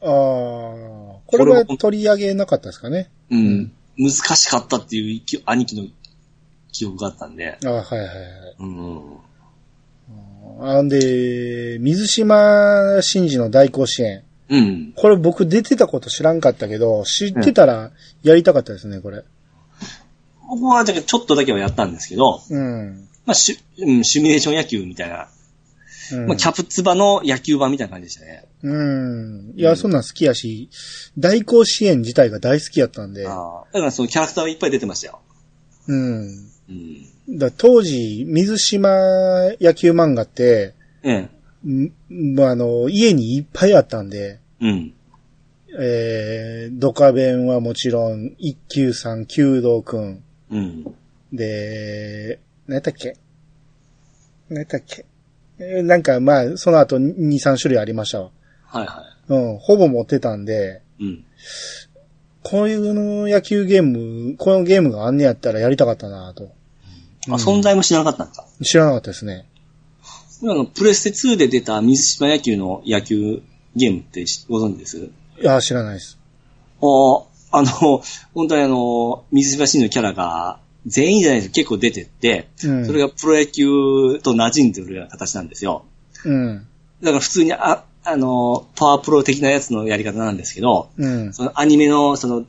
[0.00, 3.10] あ、これは取り上げなかったですかね？
[3.30, 3.72] うん。
[3.98, 5.86] 難しかったっていうき兄貴の
[6.78, 7.58] 記憶があったんで。
[7.64, 8.10] あはいはいはい。
[8.58, 9.16] うん。
[10.60, 14.22] あんで、水島真司の大甲子園。
[14.48, 14.92] うん。
[14.94, 19.24] これ僕出てたこと知らんかったけど、知ってたらやりたかったですね、これ。
[20.48, 23.08] 僕はちょっとだけはやったんですけど、うん。
[23.24, 25.28] まあ、シュ、うん、シミュレーション野球みたいな、
[26.12, 28.44] うんまあ、キャプツバの野球版みたいな感じでしたね。
[28.62, 29.52] うん。
[29.56, 30.70] いや、そんなん好きやし、
[31.18, 33.64] 大甲子園自体が大好きやったんで、ああ。
[33.72, 35.20] だからそのキャラクターはいっぱい出てましたよ。
[35.88, 36.50] うん。
[36.68, 37.38] うん。
[37.38, 38.88] だ当時、水島
[39.60, 41.28] 野球漫画って、ええ。
[42.38, 44.92] あ、あの、家にいっぱいあったんで、うん。
[45.78, 50.94] えー、ドカベンはもちろん、一休さん、弓道くん、うん。
[51.32, 53.16] で、何やったっけ？
[54.48, 55.04] 何やったっけ？
[55.58, 58.30] えーなんか、まあ、その後2、3種類ありましたわ。
[58.64, 61.04] はいはうん、ほぼ持ってたんで、い。
[61.04, 61.24] うん。
[62.48, 66.50] こういうの野球ゲーム、このゲームがあんねやったらやりたかったなと。
[67.28, 68.46] あ、存在も知らなかったんですか？
[68.64, 69.46] 知らなかったですね。
[70.42, 73.42] あの、プレステ2で出た水島野球の野球
[73.74, 74.98] ゲームって知ご存知です？
[74.98, 75.10] い
[75.42, 76.18] や、知らないです。
[76.80, 76.86] あ
[77.52, 78.02] あの、
[78.34, 85.84] 本当にあの、水島新のキャラが全員じゃないです結構出てって、うんそれがプロ野球と馴染んでるような形なんですよ。
[86.24, 86.66] うん。
[87.02, 91.32] だから普通にあ、あの、パワープロ的なやつのやり方なんですけど、うん。
[91.32, 92.44] そのアニメのその、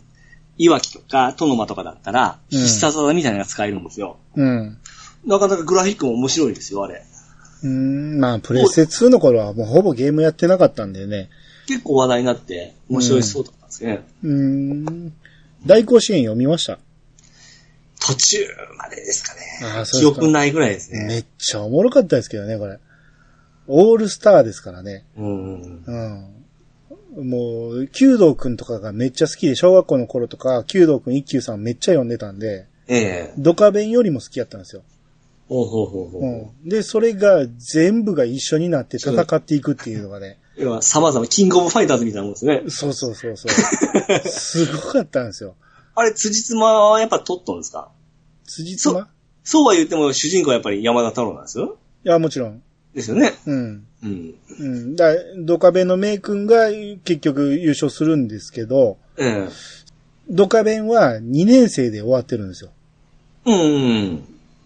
[0.59, 4.17] いわきとかトノマとかだったら、うん必殺技みたいなのが使えるんですよ。
[4.35, 4.77] うん。
[5.25, 7.03] なかなかグラフィックも面白いですよ、あれ。
[7.63, 11.29] うん、まあ、プレステ2の頃はもうほぼゲームやってなかったんでね。
[11.67, 14.05] 結構話題になって面白いそうだったんですね。
[14.23, 15.13] うん。
[15.65, 16.79] 大甲子園読みました？
[17.99, 18.37] 途中
[18.77, 19.41] までですかね。
[19.75, 21.05] ああそうですか記憶ないぐらいですね。
[21.07, 22.79] めっちゃおもろかったですけどね、これ。
[23.67, 25.05] オールスターですからね。
[25.17, 25.83] うん。
[27.15, 27.29] うん。
[27.29, 34.83] もう、弓道くんとかがめっちゃ好きで、小学校の頃とか、弓道くん一休さんめっちゃ読んでたんで、ええドカベンよりも好きやったんですよ。
[35.49, 36.21] ほうほうほうほう。
[36.23, 36.69] うん。
[36.69, 42.63] で、それが全部が一緒になって戦っていくっていうのがね、 要は様々、キングオブファイターズみたいなもんですね。
[42.69, 44.29] そうそうそうそう。
[44.29, 45.55] すごかったんですよ。
[45.95, 47.89] あれ、辻褄はやっぱ取っとんですか？
[48.45, 49.05] 辻褄？
[49.43, 51.77] そうは言っても主人公はやっぱり山田太郎なんですよ。
[52.05, 52.61] いや、もちろん。
[52.97, 53.31] ですよね。
[53.45, 53.85] うん。
[54.03, 54.35] うん。
[54.59, 54.95] うん。
[54.95, 56.69] だドカベンの名君が
[57.03, 59.49] 結局優勝するんですけど、ええ
[60.29, 62.71] ドカベンは2年生で終わってるんですよ。
[63.45, 64.23] うん。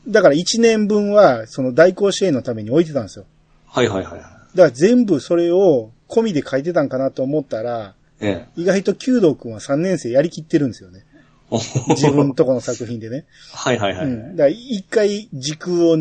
[0.07, 3.25] だから1年分は、その大甲子園のために置いてたんですよ。
[3.67, 4.21] はいはいはいはい。
[4.21, 11.05] だから全部それを込みで書いてたんかなと思ったら、え意外と弓道くんは3年生やりきってるんですよね。
[11.51, 11.57] え。
[11.89, 13.25] 自分とこの作品でね。
[13.53, 14.05] はいはいはい。
[14.05, 14.35] うん。
[14.35, 15.97] だから一回時空を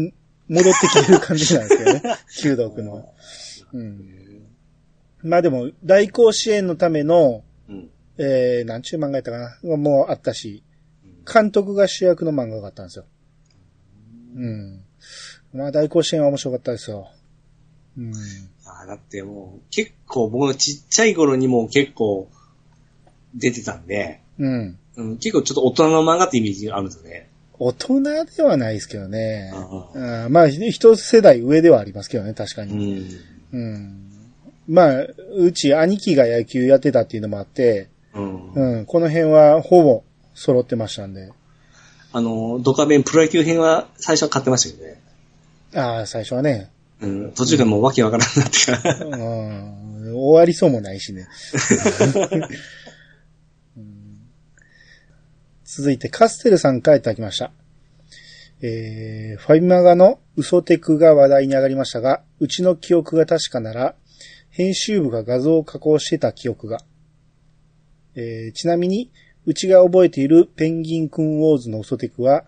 [0.50, 2.02] 戻ってきてる感じなんですけどね。
[2.42, 3.04] 弓道くんは。
[3.72, 4.46] うん。
[5.22, 7.90] まあでも、大甲子園のための、うん。
[8.18, 9.76] えー、なんちゅう漫画やったかな。
[9.76, 10.64] もうあったし、
[11.32, 13.04] 監督が主役の漫画があったんですよ。
[14.34, 14.84] うん。
[15.52, 17.08] まあ、大甲子園は面白かったですよ。
[17.96, 18.12] うん。
[18.66, 22.28] あだってもう、結構僕のちっちゃい頃にも結構
[23.36, 24.78] 出てたんで、うん。
[24.96, 27.30] うん、結構ちょっと大人の漫画ってイメージがあるんですよね。
[27.62, 29.52] 大人ではないですけどね。
[29.54, 32.94] あうんまあ、一世代上ではありますけどね、確かうに。
[32.94, 33.08] ん。
[33.52, 34.10] うん。
[34.66, 35.06] まあ、
[35.36, 38.52] うち兄貴が野球やってたっていうのもあって、うん。
[38.52, 40.02] うん、この辺はほぼ
[40.32, 41.30] 揃ってましたんで。
[42.12, 45.00] あの、ドカベンプロ野球編は最初は買ってましたけどね。
[45.74, 46.70] ああ、最初はね。
[47.02, 49.04] うん、途中からもうわけわからなくなってから。
[49.04, 51.28] うん、終わりそうもないしね。
[55.78, 57.52] うん続いて、カステルさんからいただきました。
[58.60, 63.94] えー、ファミマガの嘘テクが話題に上がりましたが、うちの記憶が確かなら、
[64.50, 66.80] 編集部が画像を加工してた記憶が。
[68.16, 69.12] えーちなみに、
[69.46, 72.44] うちが覚えているペンギンくんウォーズの嘘テクは、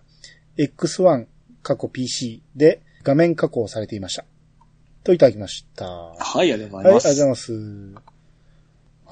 [0.57, 1.25] X1
[1.63, 4.25] 過去 PC で画面加工されていました。
[5.03, 5.85] といただきました。
[5.85, 7.51] ははい、ありがとうごい、ありがとうざいます。
[7.53, 8.13] ございます。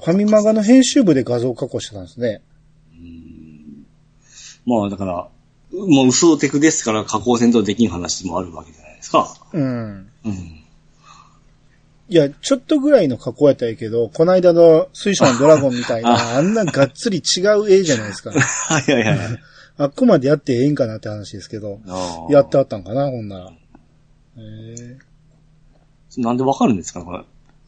[0.04, 2.42] ファミマガの編集部で画像加工してたんですね。
[4.66, 5.28] まあだから、
[5.72, 9.34] もう嘘テクですから加工戦闘できん話もあるわけじゃないですか。
[9.52, 10.10] うん。
[10.24, 10.58] うん。
[12.08, 18.30] いや、ちょっとぐらいの加工やったらいいけど、この間の水晶のドラゴンみたいな、 あんながっつり違う絵じゃないですか。
[18.36, 19.18] はいはいはい。
[19.78, 21.80] あっこまでやってええんかなって話ですけど、
[22.28, 23.46] やってあったんかな、ほんなら。
[23.46, 23.54] へ
[24.36, 24.98] え
[26.18, 27.00] なんでわかるんですか？
[27.02, 27.24] この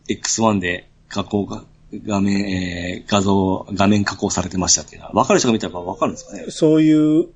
[0.08, 1.64] X1 で加工が、
[2.06, 6.44] 画面、えー、画像、画面加工されてましたっていうのは、わかる人が見たらわかるんですかね？
[6.50, 7.26] そういう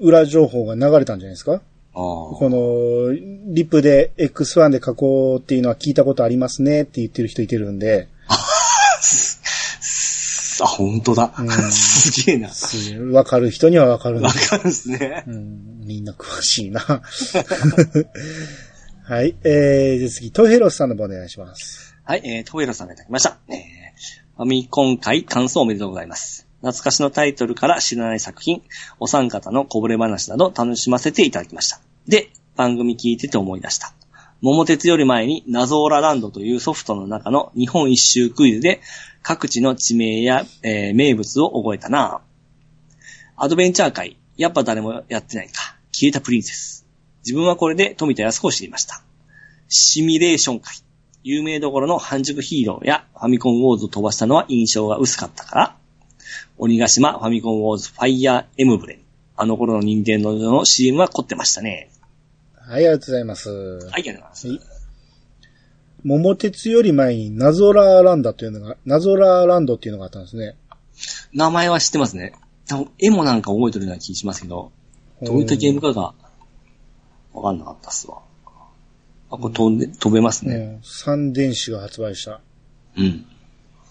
[0.00, 1.60] 裏情報が流れたんじゃないですか？
[1.92, 8.08] この、リップで X1 で加工っていうのは聞いたことありますねって言ってる人いてるんで、
[10.60, 11.32] あ、本当だ。
[11.38, 12.48] うんすげえな。
[12.48, 15.24] すわかる人にはわかるわかるんですね。
[15.26, 16.80] うん、みんな詳しいな。
[19.06, 19.34] はい。
[19.44, 21.94] えー、じゃあ次、トヘロスさんの方お願いします。
[22.04, 23.36] はい、えー、トベロさんがいただきました。
[23.48, 23.56] えー、
[24.36, 26.48] ファミコン会感想おめでとうございます。
[26.58, 28.62] 懐かしのタイトルから知らない作品、
[28.98, 31.80] お三方のこぼれ話など楽しませていただきました。
[32.08, 33.92] で、番組聞いてて思い出した。
[34.40, 38.80] 桃鉄より前に謎オーラランドというソフトの中の日本一周クイズで
[39.22, 42.20] 各地の地名や、えー名物を覚えたな
[43.36, 45.76] アドベンチャー会、やっぱ誰もやってないか。
[45.92, 46.86] 消えたプリンセス。
[47.24, 49.02] 自分はこれで富田康子を知りました。
[49.68, 50.74] シミュレーション会。
[51.24, 55.76] 有名どころの半熟ヒーローやファミコンウォーズを飛ばしたのは印象が薄かったから、
[56.58, 59.00] 鬼ヶ島ファミコンウォーズファイヤーエムブレム。
[59.36, 61.90] あの頃の任天堂の CM は凝ってましたね。
[62.54, 63.50] はい、ありがとうございます。
[63.50, 64.48] はい、ありがとうございます。
[64.48, 64.60] はい
[66.04, 70.54] 桃鉄より前にナゾラーランドというのが、ナゾラーランドっていうのがあったんですね。
[71.32, 72.34] 名前は知ってますね。
[72.68, 74.70] 多分絵もなんか覚えてるような気しますけど、
[75.22, 76.12] どういったゲームかが
[77.32, 78.18] わかんなかったっすわ。
[79.30, 80.54] あ、これ飛んで、飛べますね。
[80.56, 80.80] うん。
[80.82, 82.40] 三電子が発売した
[82.96, 83.26] うん。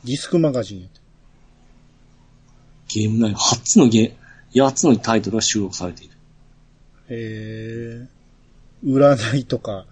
[0.03, 0.99] ディスクマガジンやって。
[2.87, 6.13] ゲーム内8つのゲー、8つのタイトルが収録されている。
[7.09, 9.85] えー、占いとか、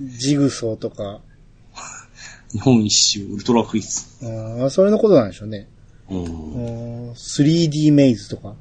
[0.00, 1.20] ジグソーとか、
[2.52, 4.06] 日本一周ウルトラクイズ。
[4.22, 5.68] あーそれのことなんでしょうね。
[6.08, 8.54] うんうん 3D メイズとか。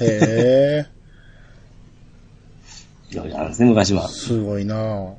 [0.00, 0.99] へい
[3.18, 4.12] んですね、昔はえ、。
[4.12, 5.14] すごいな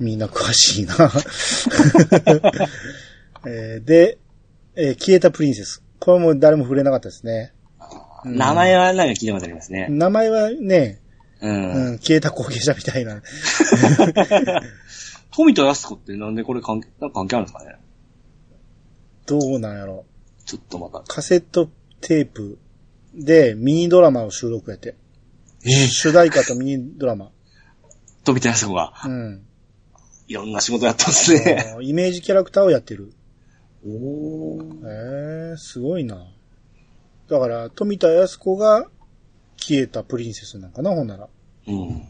[0.00, 0.94] みんな詳しいな
[3.46, 4.18] えーで、
[4.76, 5.82] えー消えたプリンセス。
[6.00, 7.52] これも誰も触れなかったですね。
[8.24, 9.88] うん名前はなんか聞いたことありますね。
[9.90, 11.00] 名前はね、
[11.40, 11.72] うん。
[11.72, 13.20] うん、消えた後継者みたいな。
[15.34, 17.76] 富田康子ってなんでこれ関係、なんか関係あるんですかね？
[19.26, 20.04] どうなんやろ。
[20.44, 21.00] ちょっとまた。
[21.06, 21.68] カセット
[22.00, 22.58] テープ
[23.14, 24.94] でミニドラマを収録やって。
[25.64, 27.30] え主題歌とミニドラマ。
[28.24, 29.42] 富田康子がうん。
[30.28, 31.76] いろんな仕事やったんですね。
[31.82, 33.12] イメージキャラクターをやってる。
[33.86, 36.26] おええすごいな。
[37.28, 38.88] だから、富田康子が
[39.56, 41.28] 消えたプリンセスなんかな、ほんなら。
[41.66, 42.02] うん。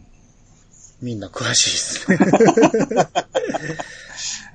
[1.00, 2.18] みんな詳しいですね。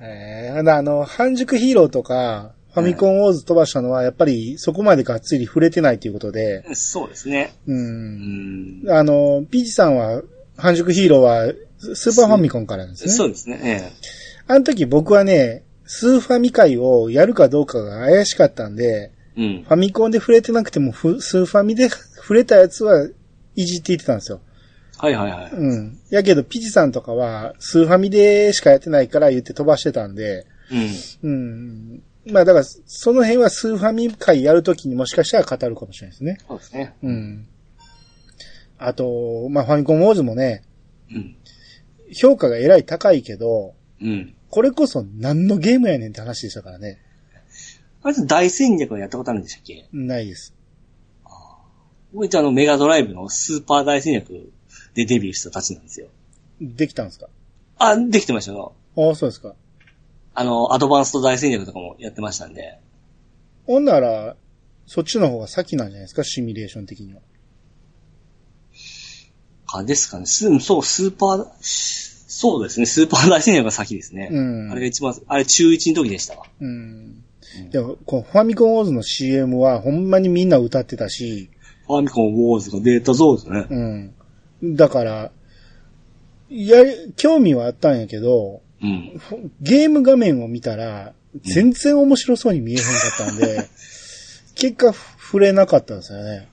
[0.00, 7.54] ええあの、半熟ヒーローとか、ファミコンウォーズ飛ばしたのは、やっぱりそこまでがっつり触れてないということで、そうですね。
[7.66, 7.72] う。
[7.72, 8.90] うんん。
[8.90, 10.22] あの、ピーチさんは、
[10.56, 11.52] 半熟ヒーローは、
[11.94, 13.12] スーパーファミコンからですね。
[13.12, 13.60] そうですね。
[13.62, 13.92] え
[14.46, 19.70] あの時僕はね、スーファミ会をやるかどうかが怪しかったんで、えうんフ。
[19.70, 23.08] ァミコンで触れてなくても、フスーファミで 触れたやつは
[23.56, 24.40] いじっていってたんですよ。
[24.98, 25.50] はいはいはい。
[25.52, 25.98] うん。
[26.10, 30.44] やけど、ピチさんとかは、スーファミでしかやってないから言って飛ばしてたんで、
[31.22, 31.30] うん。
[31.30, 32.02] うん。
[32.30, 36.38] まあだから、その辺はスーファミ会やるときにもしかしたら語るかもしれないですね。
[36.46, 36.94] そうですね。
[37.02, 37.48] うん。
[38.78, 40.62] あと、まあファミコンウォーズもね、
[41.10, 41.36] うん。
[42.12, 44.34] 評価がえらい高いけど、うん。
[44.50, 46.98] これこそ何のゲームやねんって話でしたからね。
[48.02, 49.88] あれって大戦略はやったことあるんでしたっけ？
[49.92, 50.54] ないです。
[52.12, 54.50] 僕一応あのメガドライブのスーパー大戦略
[54.94, 56.06] でデビューしたたちなんですよ。
[56.60, 57.28] できたんですか？
[57.78, 58.72] あ、できてましたよ。
[58.96, 59.54] ああ、そうですか。
[60.38, 62.78] あの、アドバンスト大戦略とかもやってましたんで。
[63.66, 64.36] ほんなら、
[64.86, 67.20] そっちの方が先なんじゃないですか、シミュレーション的には。
[69.66, 70.26] あ、ですかね。
[70.26, 72.86] す、そう、スーパー、そうですね。
[72.86, 74.28] スーパー大戦略が先ですね。
[74.30, 76.44] うんあれが一番、あれ中1の時でしたわ。
[76.60, 77.24] うん。
[77.72, 81.50] でも、このファミコンウォーズの CM はほんまにみんな歌ってたし、
[81.88, 84.14] ファミコンウォーズがデータゾーンですね。
[84.62, 84.76] うん。
[84.76, 85.32] だから、
[86.48, 89.18] やり、興味はあったんやけど、うん。
[89.18, 91.12] ふゲーム画面を見たら、
[91.42, 93.68] 全然面白そうに見えへんかったんで、
[94.54, 96.48] 結果触れなかったんですよね。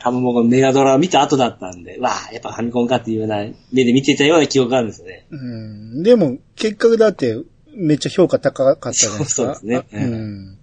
[0.00, 5.26] 多分僕メガドラ見た後だったんで、わあ、やっぱファミコンかっていうような目で見てたような記憶があるんですよね。
[5.30, 6.02] うん。
[6.02, 7.36] でも、結果だって、
[7.74, 9.34] めっちゃ評価高かったじゃないですか。
[9.34, 10.58] そうですねあうん。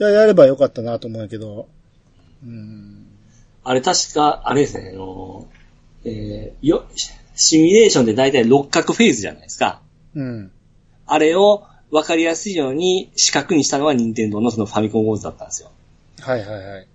[0.00, 1.68] いや、やればよかったなと思うけど、
[2.44, 3.06] うん。
[3.64, 5.46] あれ確か、あれですね、あの、
[6.04, 6.84] えー、よ、
[7.34, 9.80] シミュレーションで大体六角フェーズじゃないですか。
[10.14, 10.50] うん。
[11.06, 15.70] あれを分かりやすいように四角にしたのが任天堂のそのファミコンウォーズだったんですよ。
[16.20, 16.86] はいはいはい。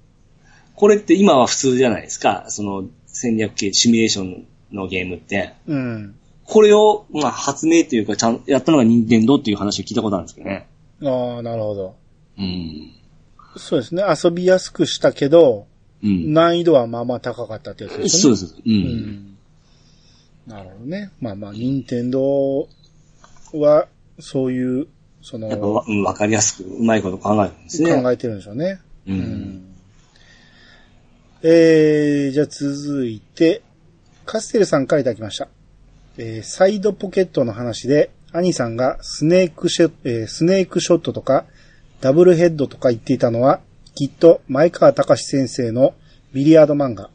[0.75, 2.45] これって今は普通じゃないですか。
[2.49, 5.53] その戦略系シミュレーションのゲームって。
[5.67, 6.15] うん。
[6.45, 10.67] これを、まあ、発明というか、ちゃん、やったのが任天堂っていう話を聞いたことあるんですけどね。
[11.03, 11.95] ああ、なるほど。
[12.37, 12.91] うん。
[13.57, 14.03] そうですね。
[14.23, 15.67] 遊びやすくしたけど、
[16.03, 16.33] うん。
[16.33, 18.21] 難易度はまあまあ高かったってやつですね。
[18.21, 18.45] そうです。
[18.45, 18.61] う。
[18.65, 19.36] うんん。
[20.47, 21.11] なるほどね。
[21.19, 22.67] まあまあ、任天堂
[23.53, 23.87] は、
[24.19, 24.87] そういう、
[25.21, 28.01] その、やっぱわ、うんわかりやすく、うまいこと考えてるんですね。
[28.01, 28.79] 考えてるんでしょうね。
[29.07, 29.11] う。
[29.11, 29.63] うんん。
[31.43, 33.61] えー、じゃあ続いて、
[34.25, 35.49] カステルさんからいただきました。
[36.17, 41.45] えー、サイドポケットの話で、兄さんがスネークショ、えースネークショットとか、
[42.01, 43.59] ダブルヘッドとか言っていたのは、
[43.95, 45.93] きっと前川隆先生の
[46.33, 47.09] ビリヤード漫画、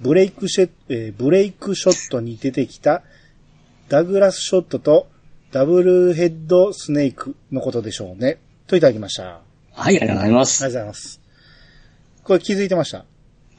[0.00, 3.02] ブレイクシェ、えーブレイクショットに出てきた、
[3.88, 5.08] ダグラスショットと
[5.50, 8.38] ダブルヘッドスネークのことでしょうね。
[8.66, 9.24] といただきました。
[9.24, 9.40] あ
[9.72, 10.62] はい、ありがとうございまりす。
[10.62, 11.20] がとうございます。
[12.24, 13.04] これ気づいてました？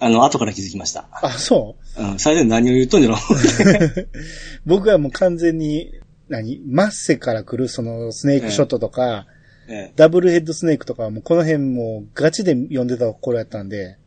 [0.02, 1.08] あの、後から気づきました。
[1.12, 2.02] あ、そう？
[2.02, 3.20] うん、最初に何を言っとんじゃろう。
[4.66, 5.92] 僕はもう完全に、
[6.30, 6.62] 何？
[6.68, 9.26] マッセから来るそのスネークショットとか、
[9.68, 13.98] ええダブルヘッドスネークとかはもうこの辺もうガチで読んでた頃やったんで、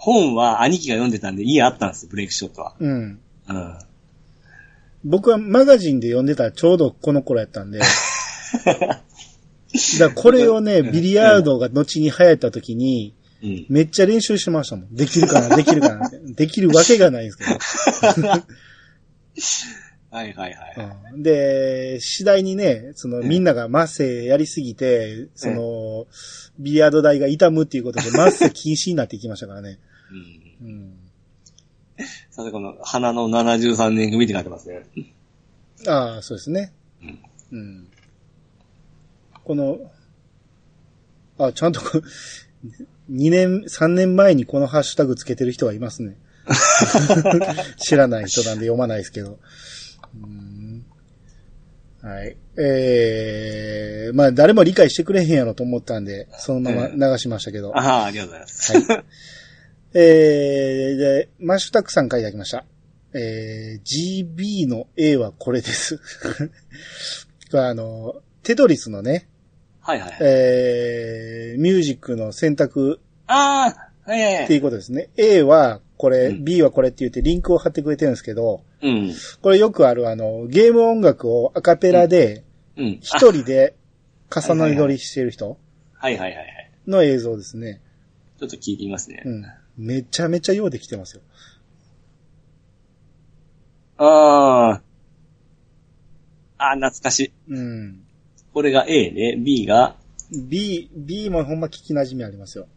[0.00, 2.74] 本は兄貴が読んでたんで家あったんですよ、ブレイクショットは。
[2.80, 3.20] うん。
[3.48, 3.78] うん。
[5.04, 7.80] 僕はマガジンで読んでたらちょうどこの頃やったんで、
[9.98, 13.66] だこれをね、ビリヤードが後に流行った時に、うん。
[13.68, 14.94] めっちゃ練習してましたもん。
[14.94, 16.10] できるかな、できるかな。
[16.10, 17.44] できるわけがないんですけ
[18.22, 18.30] ど。
[20.10, 20.56] はいはいはい。
[21.12, 26.06] うんで、次第にね、そのみんながマッセやりすぎて、その、
[26.58, 29.78] ビリヤード台が痛むっていうことで、マッセ禁止になっていきましたからね。
[30.62, 30.68] うん。
[30.68, 30.98] うん。
[32.30, 34.84] さてこの、花の73年組って書いてますね。
[35.86, 36.72] ああ、そうですね。
[37.02, 37.18] うん。
[37.52, 37.88] うん。
[39.44, 39.78] この、
[41.38, 42.02] あ、ちゃんとこ、
[43.10, 46.16] 2年、3年前にこのハッシュタグつけてる人がいますね。
[47.78, 49.38] 知らない人なんで読まないですけど。
[50.22, 50.84] うん
[52.02, 52.36] はい。
[52.56, 57.76] えー、まあ誰も理解してくれへんやろと思ったんで、そのまま流しましたけど。
[57.76, 58.72] ああ、ありがとうございます。
[58.72, 59.04] はい。
[59.92, 62.64] えー、で、マッシュタックさんからいただきました。
[63.12, 66.00] えー、GB の A はこれです。
[67.52, 69.28] あの、テトリスのね、
[69.80, 70.18] はいはいはい。
[70.20, 73.74] えー、ミュージックの選択あ
[74.06, 74.44] あ、はいはいはい。
[74.44, 75.08] っていうことですね。
[75.16, 79.12] A はこれ、うん B はこれって言ってリンクを貼ってくれてるんですけど、うん。
[79.42, 82.44] これよくあるあの、ゲーム音楽をアカペラで
[82.76, 82.86] うん。
[83.02, 83.74] 一人で
[84.34, 85.58] 重なり撮りしてる人
[85.94, 86.70] はいはいはいはい。
[86.86, 87.80] の映像ですね。
[88.38, 89.22] ちょっと聞いてみますね。
[89.26, 89.44] うん。
[89.80, 91.22] めちゃめちゃようできてますよ。
[93.96, 94.82] ああ。
[96.58, 97.32] ああ、懐かしい。
[97.48, 98.02] うん。
[98.52, 99.96] これが A で、B が、
[100.32, 102.68] B、B もほんま聞き馴染みありますよ。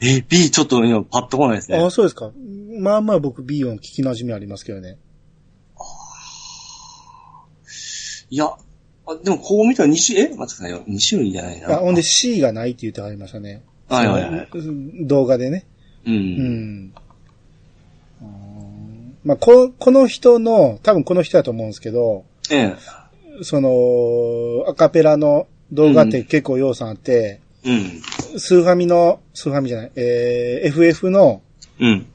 [0.00, 1.90] え、B ちょっと今パッと来ないですああ、ね。
[1.90, 2.32] そうですか。
[2.80, 4.98] まあまあ僕 B 音聞き馴染みありますけどね。
[8.30, 8.46] いや、
[9.06, 10.28] あでもこう見たら2種、え？
[10.28, 10.82] 待ってくださいよ。
[10.88, 11.76] 2種類じゃないな。
[11.76, 13.62] あ、ほんで C がないって言ってはりましたね。
[13.92, 14.48] はいはいはい
[15.06, 15.66] 動画でね。
[16.06, 16.10] う。
[16.10, 16.16] うん
[16.86, 16.92] ん。
[19.24, 22.76] まあ、こ、この人の、多分この人だと思うんですけど、ええ。
[23.42, 28.38] その、アカペラの動画って結構要素あって、うん。
[28.38, 31.42] スーファミの、スーファミじゃない、えー、FF の、
[31.78, 32.06] うん。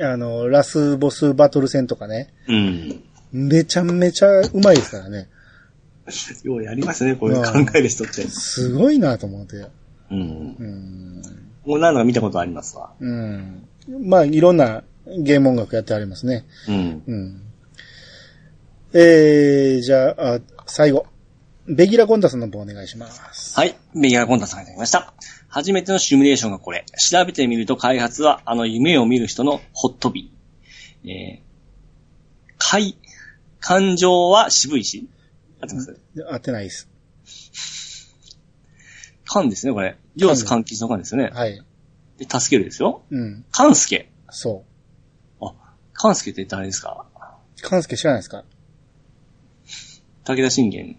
[0.00, 3.02] あの、ラスボスバトル戦とかね、うん。
[3.32, 5.28] めちゃめちゃうまいですからね。
[6.44, 8.22] ようやりますね、こういう考える人って。
[8.28, 9.66] すごいなと思って。
[10.10, 10.18] うん。
[10.18, 11.22] うん。
[11.64, 12.92] もう何度か見たことありますわ。
[13.00, 13.68] うん。
[14.02, 16.44] まあ、いろんなゲーム音楽やってありますね。
[16.68, 17.02] うん。
[17.06, 17.42] うん。
[18.92, 21.06] えー、じゃあ、あ最後。
[21.66, 23.58] ベギラ・コンタスの方お願いします。
[23.58, 23.74] はい。
[23.94, 25.14] メギャラコンタさんがいただきました。
[25.48, 26.84] 初めてのシミュレーションがこれ。
[26.98, 31.10] 調べてみると開発はあの夢を見る人のホットビー。
[31.10, 32.98] えー、快、
[33.60, 35.08] 感情は渋いし？
[35.62, 35.98] 合ってます？
[36.30, 36.90] 合ってないです。
[39.34, 39.96] 勘ですね、これ。
[40.16, 41.30] 両津換気の勘ですよね。
[41.34, 41.60] はい。
[42.18, 43.02] で、助けるですよ。
[43.10, 43.44] うん。
[43.50, 44.08] 勘介。
[44.30, 44.64] そ
[45.40, 45.52] あ、
[45.92, 47.06] 勘介って誰ですか？
[47.58, 47.62] う。
[47.62, 48.44] カンスケ知らないですか？
[50.24, 50.96] 武田信玄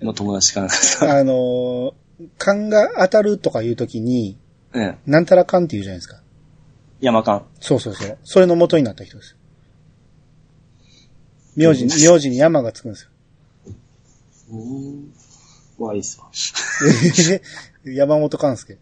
[0.00, 1.92] の友達かなんかですかあのー、
[2.38, 4.38] 勘が当たるとかいうときに、
[4.72, 6.22] ねなんたら勘って言うじゃないですか。
[7.00, 7.44] 山勘。
[7.60, 8.18] そうそうそう。
[8.24, 9.36] それの元になった人です。
[11.56, 13.10] 名字に、名字に山がつくんですよ。
[15.80, 15.86] うーん。
[15.86, 16.30] まあいいっすわ。
[17.84, 18.78] 山本勘介。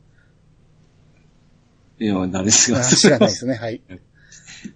[2.01, 3.55] いや、誰ですかあ知らないですね。
[3.55, 3.81] はい。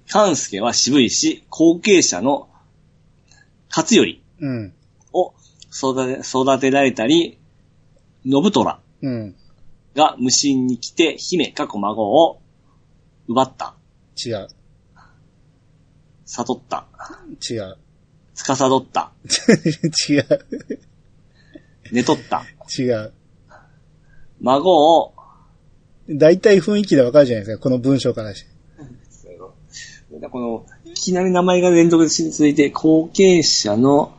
[0.09, 2.49] 勘介は渋いし、後継者の
[3.69, 4.75] 勝頼うん。
[5.13, 5.35] を
[5.73, 7.39] 育て、育てられたり、
[8.25, 9.37] 信虎うん。
[9.95, 12.41] が無心に来て、姫、過去孫を
[13.29, 13.77] 奪った、
[14.25, 14.49] 違う。
[16.25, 16.87] 悟った、
[17.51, 17.77] 違う。
[18.35, 19.13] 司った、
[20.09, 20.27] 違う。
[21.93, 22.45] 寝取った、
[22.79, 23.13] 違う。
[24.41, 25.15] 孫を、
[26.09, 27.63] 大体雰囲気でわかるじゃないですか。
[27.63, 28.51] この文章からして。
[30.31, 34.13] この、いきなり名前が連続で続いて、後継者の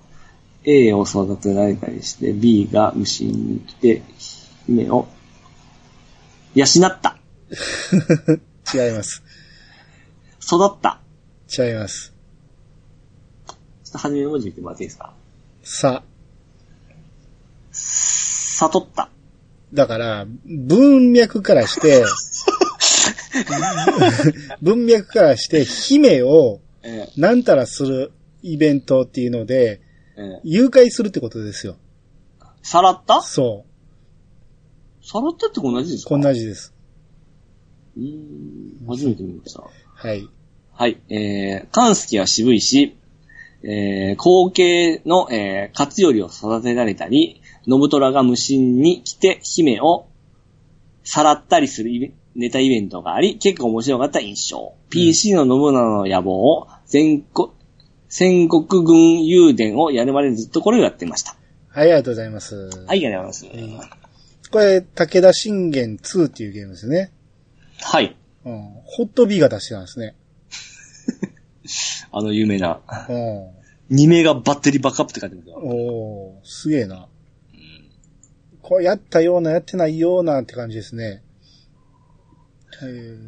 [0.65, 4.01] A を育てられたりして、B が無心に来て、
[4.67, 5.07] 姫を
[6.55, 7.17] 養った、
[8.73, 9.23] 違います。
[10.41, 10.99] 育った。
[11.57, 12.13] 違います。
[13.47, 15.13] ちょっと初めの文字言ってもらっていいですか？
[15.63, 16.03] さ。
[17.73, 19.09] 悟った。
[19.73, 22.03] だから、文脈からして、
[24.61, 28.11] 文脈からして、姫をえなんたらする
[28.41, 29.81] イベントっていうので、
[30.43, 31.77] 誘拐するってことですよ。
[32.61, 33.21] さらった？
[33.21, 33.65] そ
[35.01, 36.09] さらったって同じですう。
[36.09, 36.73] か同じです。
[37.97, 38.03] うー
[38.83, 39.63] ん、初めて見ました。
[39.95, 40.27] はい。
[40.71, 42.95] はい、えー、勘介は渋いし、
[43.63, 50.07] えー、後継の、えー、勝頼を育てられたり、信虎が無心に来て姫を
[51.03, 54.73] さらったりするネタイベントがあり、結構面白かった印象。
[54.89, 57.49] PC の信長の野望を全国、
[58.09, 61.35] 戦国軍雄伝をやるまでずっとこれをやってました。
[61.69, 62.55] はい、ありがとうございます。
[62.55, 63.89] はい、ありがとうございます。
[64.51, 67.11] これ、武田信玄2っていうゲームですね。
[67.81, 68.15] はい。
[68.45, 68.69] うん。
[68.85, 70.15] ホット B が出してたんですね。
[72.11, 73.95] あの有名な、うん。
[73.95, 75.55] 2名がバッテリーバックアップって書いてますよ。
[75.57, 77.07] おー、すげえな。
[78.63, 81.21] こうやったような、やってないようなって感じですね。
[82.81, 83.19] へー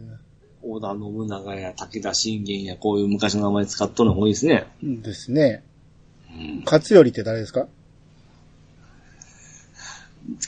[0.67, 4.65] 織田信長や武田信玄やこういう昔の名前使っとるのが多いですね。
[4.81, 5.63] ですね。
[6.31, 6.61] うん。
[6.65, 7.67] 勝頼って誰ですか？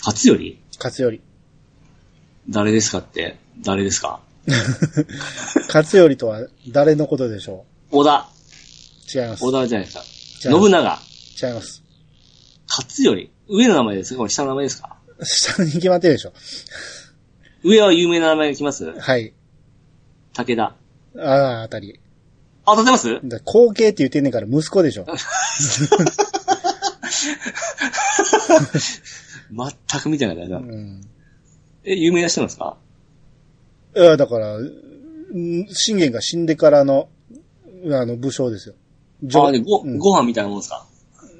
[0.04, 0.58] 勝頼？
[0.80, 1.20] 勝頼。
[2.50, 4.22] 誰ですかって、誰ですか？
[5.68, 8.28] 勝頼とは誰のことでしょ織田。
[9.16, 9.44] う違います。
[9.46, 10.50] 織田じゃないですか。
[10.50, 11.00] 信長。
[11.50, 11.84] 違います。
[12.68, 13.28] 勝頼。
[13.50, 14.28] 上の名前ですか？
[14.30, 14.98] 下の名前ですか？
[15.24, 16.34] 下に決まってるでしょ。
[17.64, 18.92] 上は有名な名前が来ます？
[19.00, 19.34] はい。
[20.34, 20.76] 武田。
[21.20, 22.00] ああ、あたり。
[22.66, 23.20] あ、当たってます？
[23.24, 25.06] だ後継って言ってんねんから息子でしょ。
[29.50, 30.58] 全く見てなかったな。
[30.60, 31.02] うん。
[31.84, 32.78] え、有名な人なんですか？
[33.96, 34.70] いや、だから、ん
[35.70, 37.10] 信玄が死んでからの、
[37.92, 38.76] あの、武将ですよ。
[39.46, 40.86] あ、で、ご、うんご飯みたいなもんですか？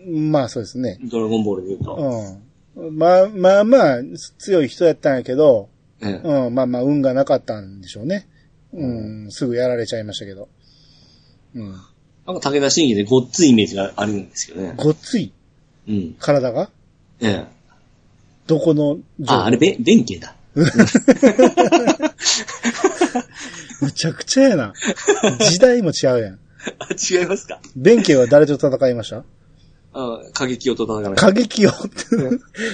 [0.08, 0.98] まあそうですね。
[1.04, 2.42] ドラゴンボールで言うと。
[2.76, 2.98] うん。
[2.98, 4.00] まあまあまあ、
[4.38, 5.70] 強い人やったんやけど、
[6.02, 8.28] ええうん、まあまあ、運がなかったんでしょうね。
[8.74, 10.48] うん、すぐやられちゃいましたけど。
[11.56, 11.72] うん。
[11.72, 11.78] な
[12.34, 14.74] んか武田信玄でごっついイメージがあるんですけどね。
[14.78, 15.34] ごっつい？
[15.88, 16.16] うん。
[16.20, 16.70] 体が？
[17.22, 17.46] ええ。
[18.46, 19.00] どこの？
[19.26, 20.36] あ、あれ、べ、弁慶だ。
[23.82, 24.74] むちゃくちゃやな。
[25.50, 26.40] 時代も違うやん。
[26.80, 26.88] あ、
[27.20, 27.60] 違いますか？
[27.76, 29.24] 弁慶は誰と戦いました？
[30.00, 31.28] あ、過激をと戦いました。
[31.28, 32.04] 過激よって、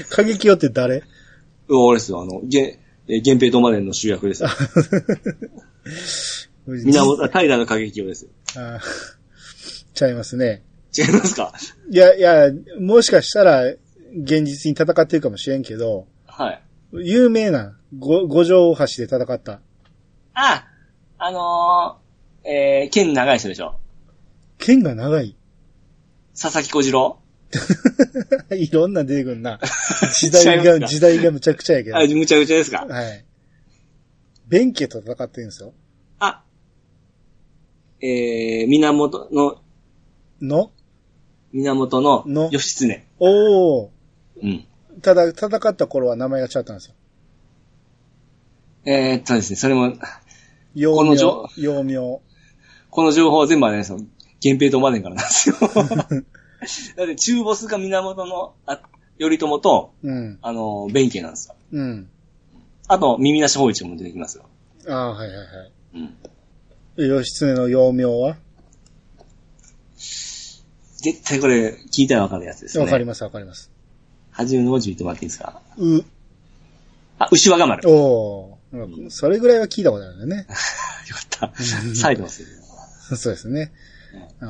[0.10, 1.04] 過激よって誰？
[1.70, 4.50] うん、俺ですよ、あの、げ、えー源平とまでの主役ですよ。
[6.68, 8.32] 源、 平の過激をですよ。
[8.58, 8.80] あー
[9.94, 10.64] ちゃいますね。
[10.98, 11.54] 違いますか？
[11.90, 16.62] いや、いや、もしかしたら、現実に戦ってるかもしれんけど、はい。
[16.94, 19.60] 有名な、ご五条大橋で戦った。
[20.34, 20.66] あ、
[21.18, 23.76] あのー、えー、剣長い人でしょ
[24.58, 25.36] 剣が長い。
[26.36, 27.20] 佐々木小次郎？
[28.58, 29.60] いろんな出てくんな。
[30.20, 31.98] 時違代が、時代がむちゃくちゃやけど。
[31.98, 32.86] あ、むちゃくちゃですか？
[32.86, 33.26] はい。
[34.48, 35.74] 弁慶と戦ってるんですよ。
[36.20, 36.44] あ、
[38.02, 39.62] えー、源の、
[40.42, 40.72] の？
[41.54, 42.50] 源のの？
[42.52, 43.06] 義経。
[43.20, 43.90] おー。
[44.42, 44.66] うん。
[45.02, 46.96] ただ、戦った頃は名前が違ったんですよ。
[48.86, 49.94] えー、っとですね、それも、
[50.76, 51.16] 幼名、
[51.58, 52.22] 幼名。
[52.90, 54.00] この情報は全部あれですよ。
[54.44, 55.56] 源平とまでんからなんですよ。
[56.98, 58.80] だって中ボスが源の、あ、
[59.20, 60.40] 頼朝と、うん。
[60.42, 61.56] あの、弁慶なんですよ。
[61.72, 62.10] うん。
[62.88, 64.46] あと、耳なし法一も出てきますよ。
[64.88, 65.72] ああ、はいはいはい。
[65.96, 67.10] うん。
[67.20, 68.38] 義経の幼名は？
[70.98, 72.84] 絶対これ、聞いたらわかるやつですね。
[72.84, 73.72] わかりますわかります。
[74.32, 75.62] はじめの文字言ってもらっていいですか？
[75.78, 76.04] う、
[77.20, 77.88] あ、牛若丸。
[77.88, 79.10] よおー。
[79.12, 80.48] それぐらいは聞いたことあるよね。
[81.30, 81.64] かった。
[81.96, 82.48] サイドますよ。
[83.18, 83.72] そうですね。
[84.42, 84.46] う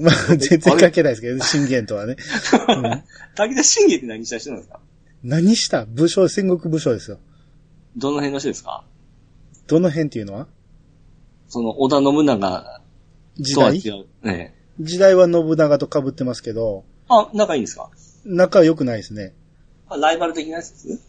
[0.00, 2.16] んまあ、全然関係ないですけど、信玄とはね。
[2.68, 2.82] うん
[3.36, 4.80] 武田信玄って何した人なんですか？
[5.24, 5.86] 何した？
[5.86, 7.18] 武将、戦国武将ですよ。
[7.96, 8.84] どの辺の人ですか？
[9.66, 10.46] どの辺っていうのは？
[11.48, 12.82] その、織田信長
[13.38, 14.26] 時代とは違う。
[14.26, 17.90] ね時代は信長と被ってますけど、あ、仲いいんですか？
[18.24, 19.32] 仲良くないですね。
[19.88, 21.00] あライバル的なやつです？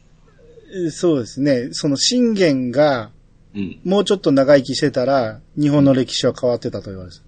[0.87, 1.69] えそうですね。
[1.73, 3.11] その信玄が、
[3.53, 3.79] うん。
[3.83, 7.23] もうちょっと長生きしてたら、日本の歴史は変わってたと言われます。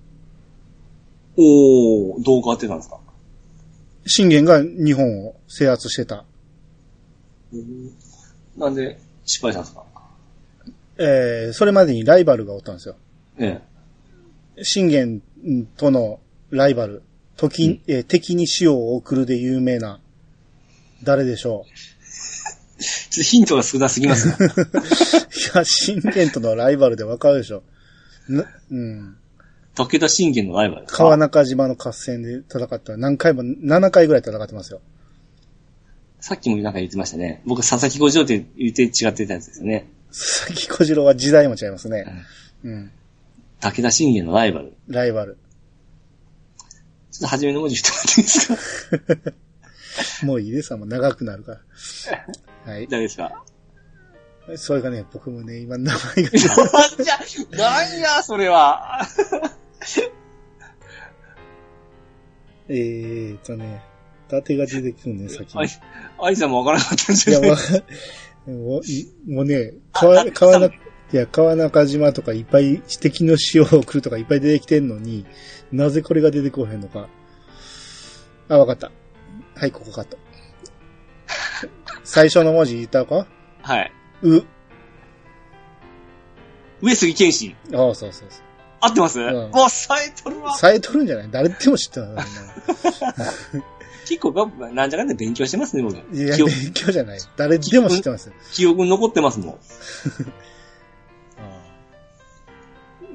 [1.37, 2.99] おー、どう変わってたんですか？
[4.05, 6.25] 信玄が日本を制圧してた。
[8.57, 9.83] なんで失敗したんですか？
[10.97, 12.95] えー、それまでにライバルがおったんですよ。
[13.37, 13.61] え
[14.63, 15.21] 信玄
[15.77, 16.19] との
[16.49, 17.01] ライバル、
[17.37, 19.99] 時、うんえー敵に死を送るで有名な、
[21.03, 21.73] 誰でしょえ。
[22.83, 24.35] ちょっとヒントが少なすぎますね。
[24.39, 24.43] う。
[24.43, 24.49] い
[25.55, 27.63] や、信玄とのライバルでわかるでしょ。
[28.27, 29.17] なうん。
[29.75, 32.97] 武田信玄のライバル川中島の合戦で戦った。
[32.97, 34.81] 何回も、7回ぐらい戦ってますよ。
[36.19, 37.41] さっきもなんか言ってましたね。
[37.45, 39.87] 僕、佐々木小次郎って言って違ってたやつですよね。
[40.09, 42.05] 佐々木小次郎は時代も違いますね。
[42.63, 42.91] うん。
[43.61, 44.73] 武田信玄のライバル。
[44.87, 45.37] ライバル。
[47.11, 48.29] ちょっと初めの文字言ってもらっていいで
[49.31, 49.31] す
[50.21, 50.25] か？
[50.25, 51.59] もういいですわ、もう長くなるから。
[52.73, 52.87] はい。
[52.87, 53.43] 誰ですか？
[54.57, 56.57] それがね、僕もね、今名前が、 じゃ、
[57.57, 59.07] なんや、それは。
[62.69, 63.83] えーとね、
[64.29, 65.69] 伊達が出てくるね、先にあい。、
[66.21, 67.63] あいさんもわからなかったんじいや、ゃないわか
[68.47, 70.75] もういもうね、川、川中、
[71.13, 75.25] いや、川中島とかいっぱい敵の塩を送るとかいっぱい出てきてんのに、
[75.71, 77.09] なぜこれが出てこへんのか。
[78.47, 78.91] あ、わかった。
[79.55, 80.17] はい、ここカット。
[82.03, 83.27] 最初の文字言ったか？
[83.61, 83.91] はい。
[84.23, 84.43] う。
[86.81, 87.55] 上杉謙信。
[87.73, 88.43] ああ、そうそうそう。
[88.81, 90.53] 合ってます、んもう、さえとるわ。
[90.55, 91.29] さえとるんじゃない？
[91.31, 92.25] 誰でも知ってるな。
[94.07, 95.95] 結構が、なんじゃかんだ勉強してますね、僕。
[95.95, 97.19] いや、勉強じゃない。
[97.37, 98.31] 誰でも知ってます。
[98.51, 99.59] 記憶に残ってますもん。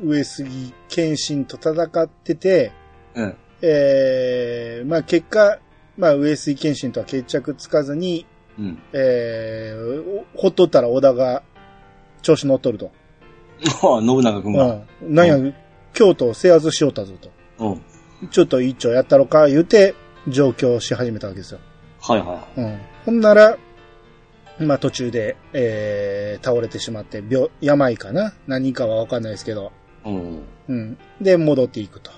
[0.05, 2.73] 上杉謙信と戦ってて、
[3.15, 3.37] うん。
[3.63, 5.59] えー、まあ結果、
[5.97, 8.27] まあ上杉謙信とは決着つかずに、
[8.59, 8.79] うん。
[8.93, 11.43] えー、おほっとったら織田が
[12.23, 12.91] 調子乗っとると。
[13.83, 14.83] ああ、 信長くんが。
[15.03, 15.15] うん。
[15.15, 15.55] なんや、
[15.93, 17.31] 京都を制圧しようたぞと。
[17.65, 18.29] うん。
[18.31, 19.95] ちょっと一丁やったろか、言うて、
[20.29, 21.61] 上京し始めたわけですよ。
[22.01, 22.79] はいはうん。
[23.05, 23.57] ほんなら、
[24.59, 28.33] まあ途中で、えー、倒れてしまって、病、病かな？
[28.47, 29.73] 何かはわかんないですけど。
[30.05, 30.09] い。
[30.09, 30.43] うん。
[30.69, 30.99] うん。
[31.21, 32.11] で、戻っていくと。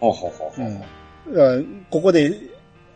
[0.00, 0.66] ほうほうほうほう。
[0.66, 0.80] うん。
[0.80, 2.32] だからここで、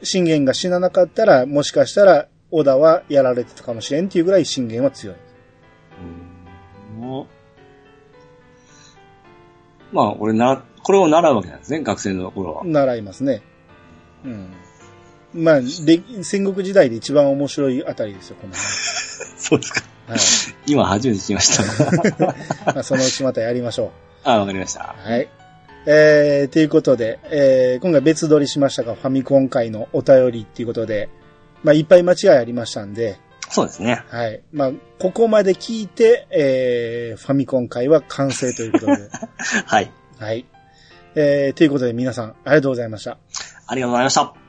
[0.03, 5.17] 信玄が死ななかったら、もしかしたら、織田はやられてたかもしれんっていうぐらい信玄は強い。
[7.01, 7.27] うん
[9.93, 12.65] まあ、俺な、これを習うわけなんですね、学生の頃は。
[12.65, 13.43] 習いますね。
[14.25, 14.49] うん。
[15.35, 18.53] まあ、で戦国時代で一番面白いあたりですよ、この
[19.39, 19.83] そうですか。
[20.07, 20.13] 辺。
[20.13, 20.21] はい。
[20.67, 21.57] 今初めて聞きまし
[22.17, 22.27] た。
[22.75, 23.93] まあ、そのうちまたやりましょ
[24.25, 24.95] あ、わかりました。
[25.07, 25.11] う。
[25.11, 25.29] はい。
[25.87, 31.09] えー、ということで、えー、今回別撮りしましたが、ファミコン界のお便りっていうことで、
[31.65, 33.19] まあ、いっぱい間違いありましたんで、
[33.53, 34.03] そうですね。
[34.09, 34.43] はい。
[34.51, 38.93] まあ、ここまで聞いて、えー、ファミコン界は完成ということで、
[39.67, 39.93] はい。
[40.19, 40.47] はい。
[41.15, 43.19] えー、ということで皆さん、ありがとうございました。
[43.67, 44.42] ありがとうございました。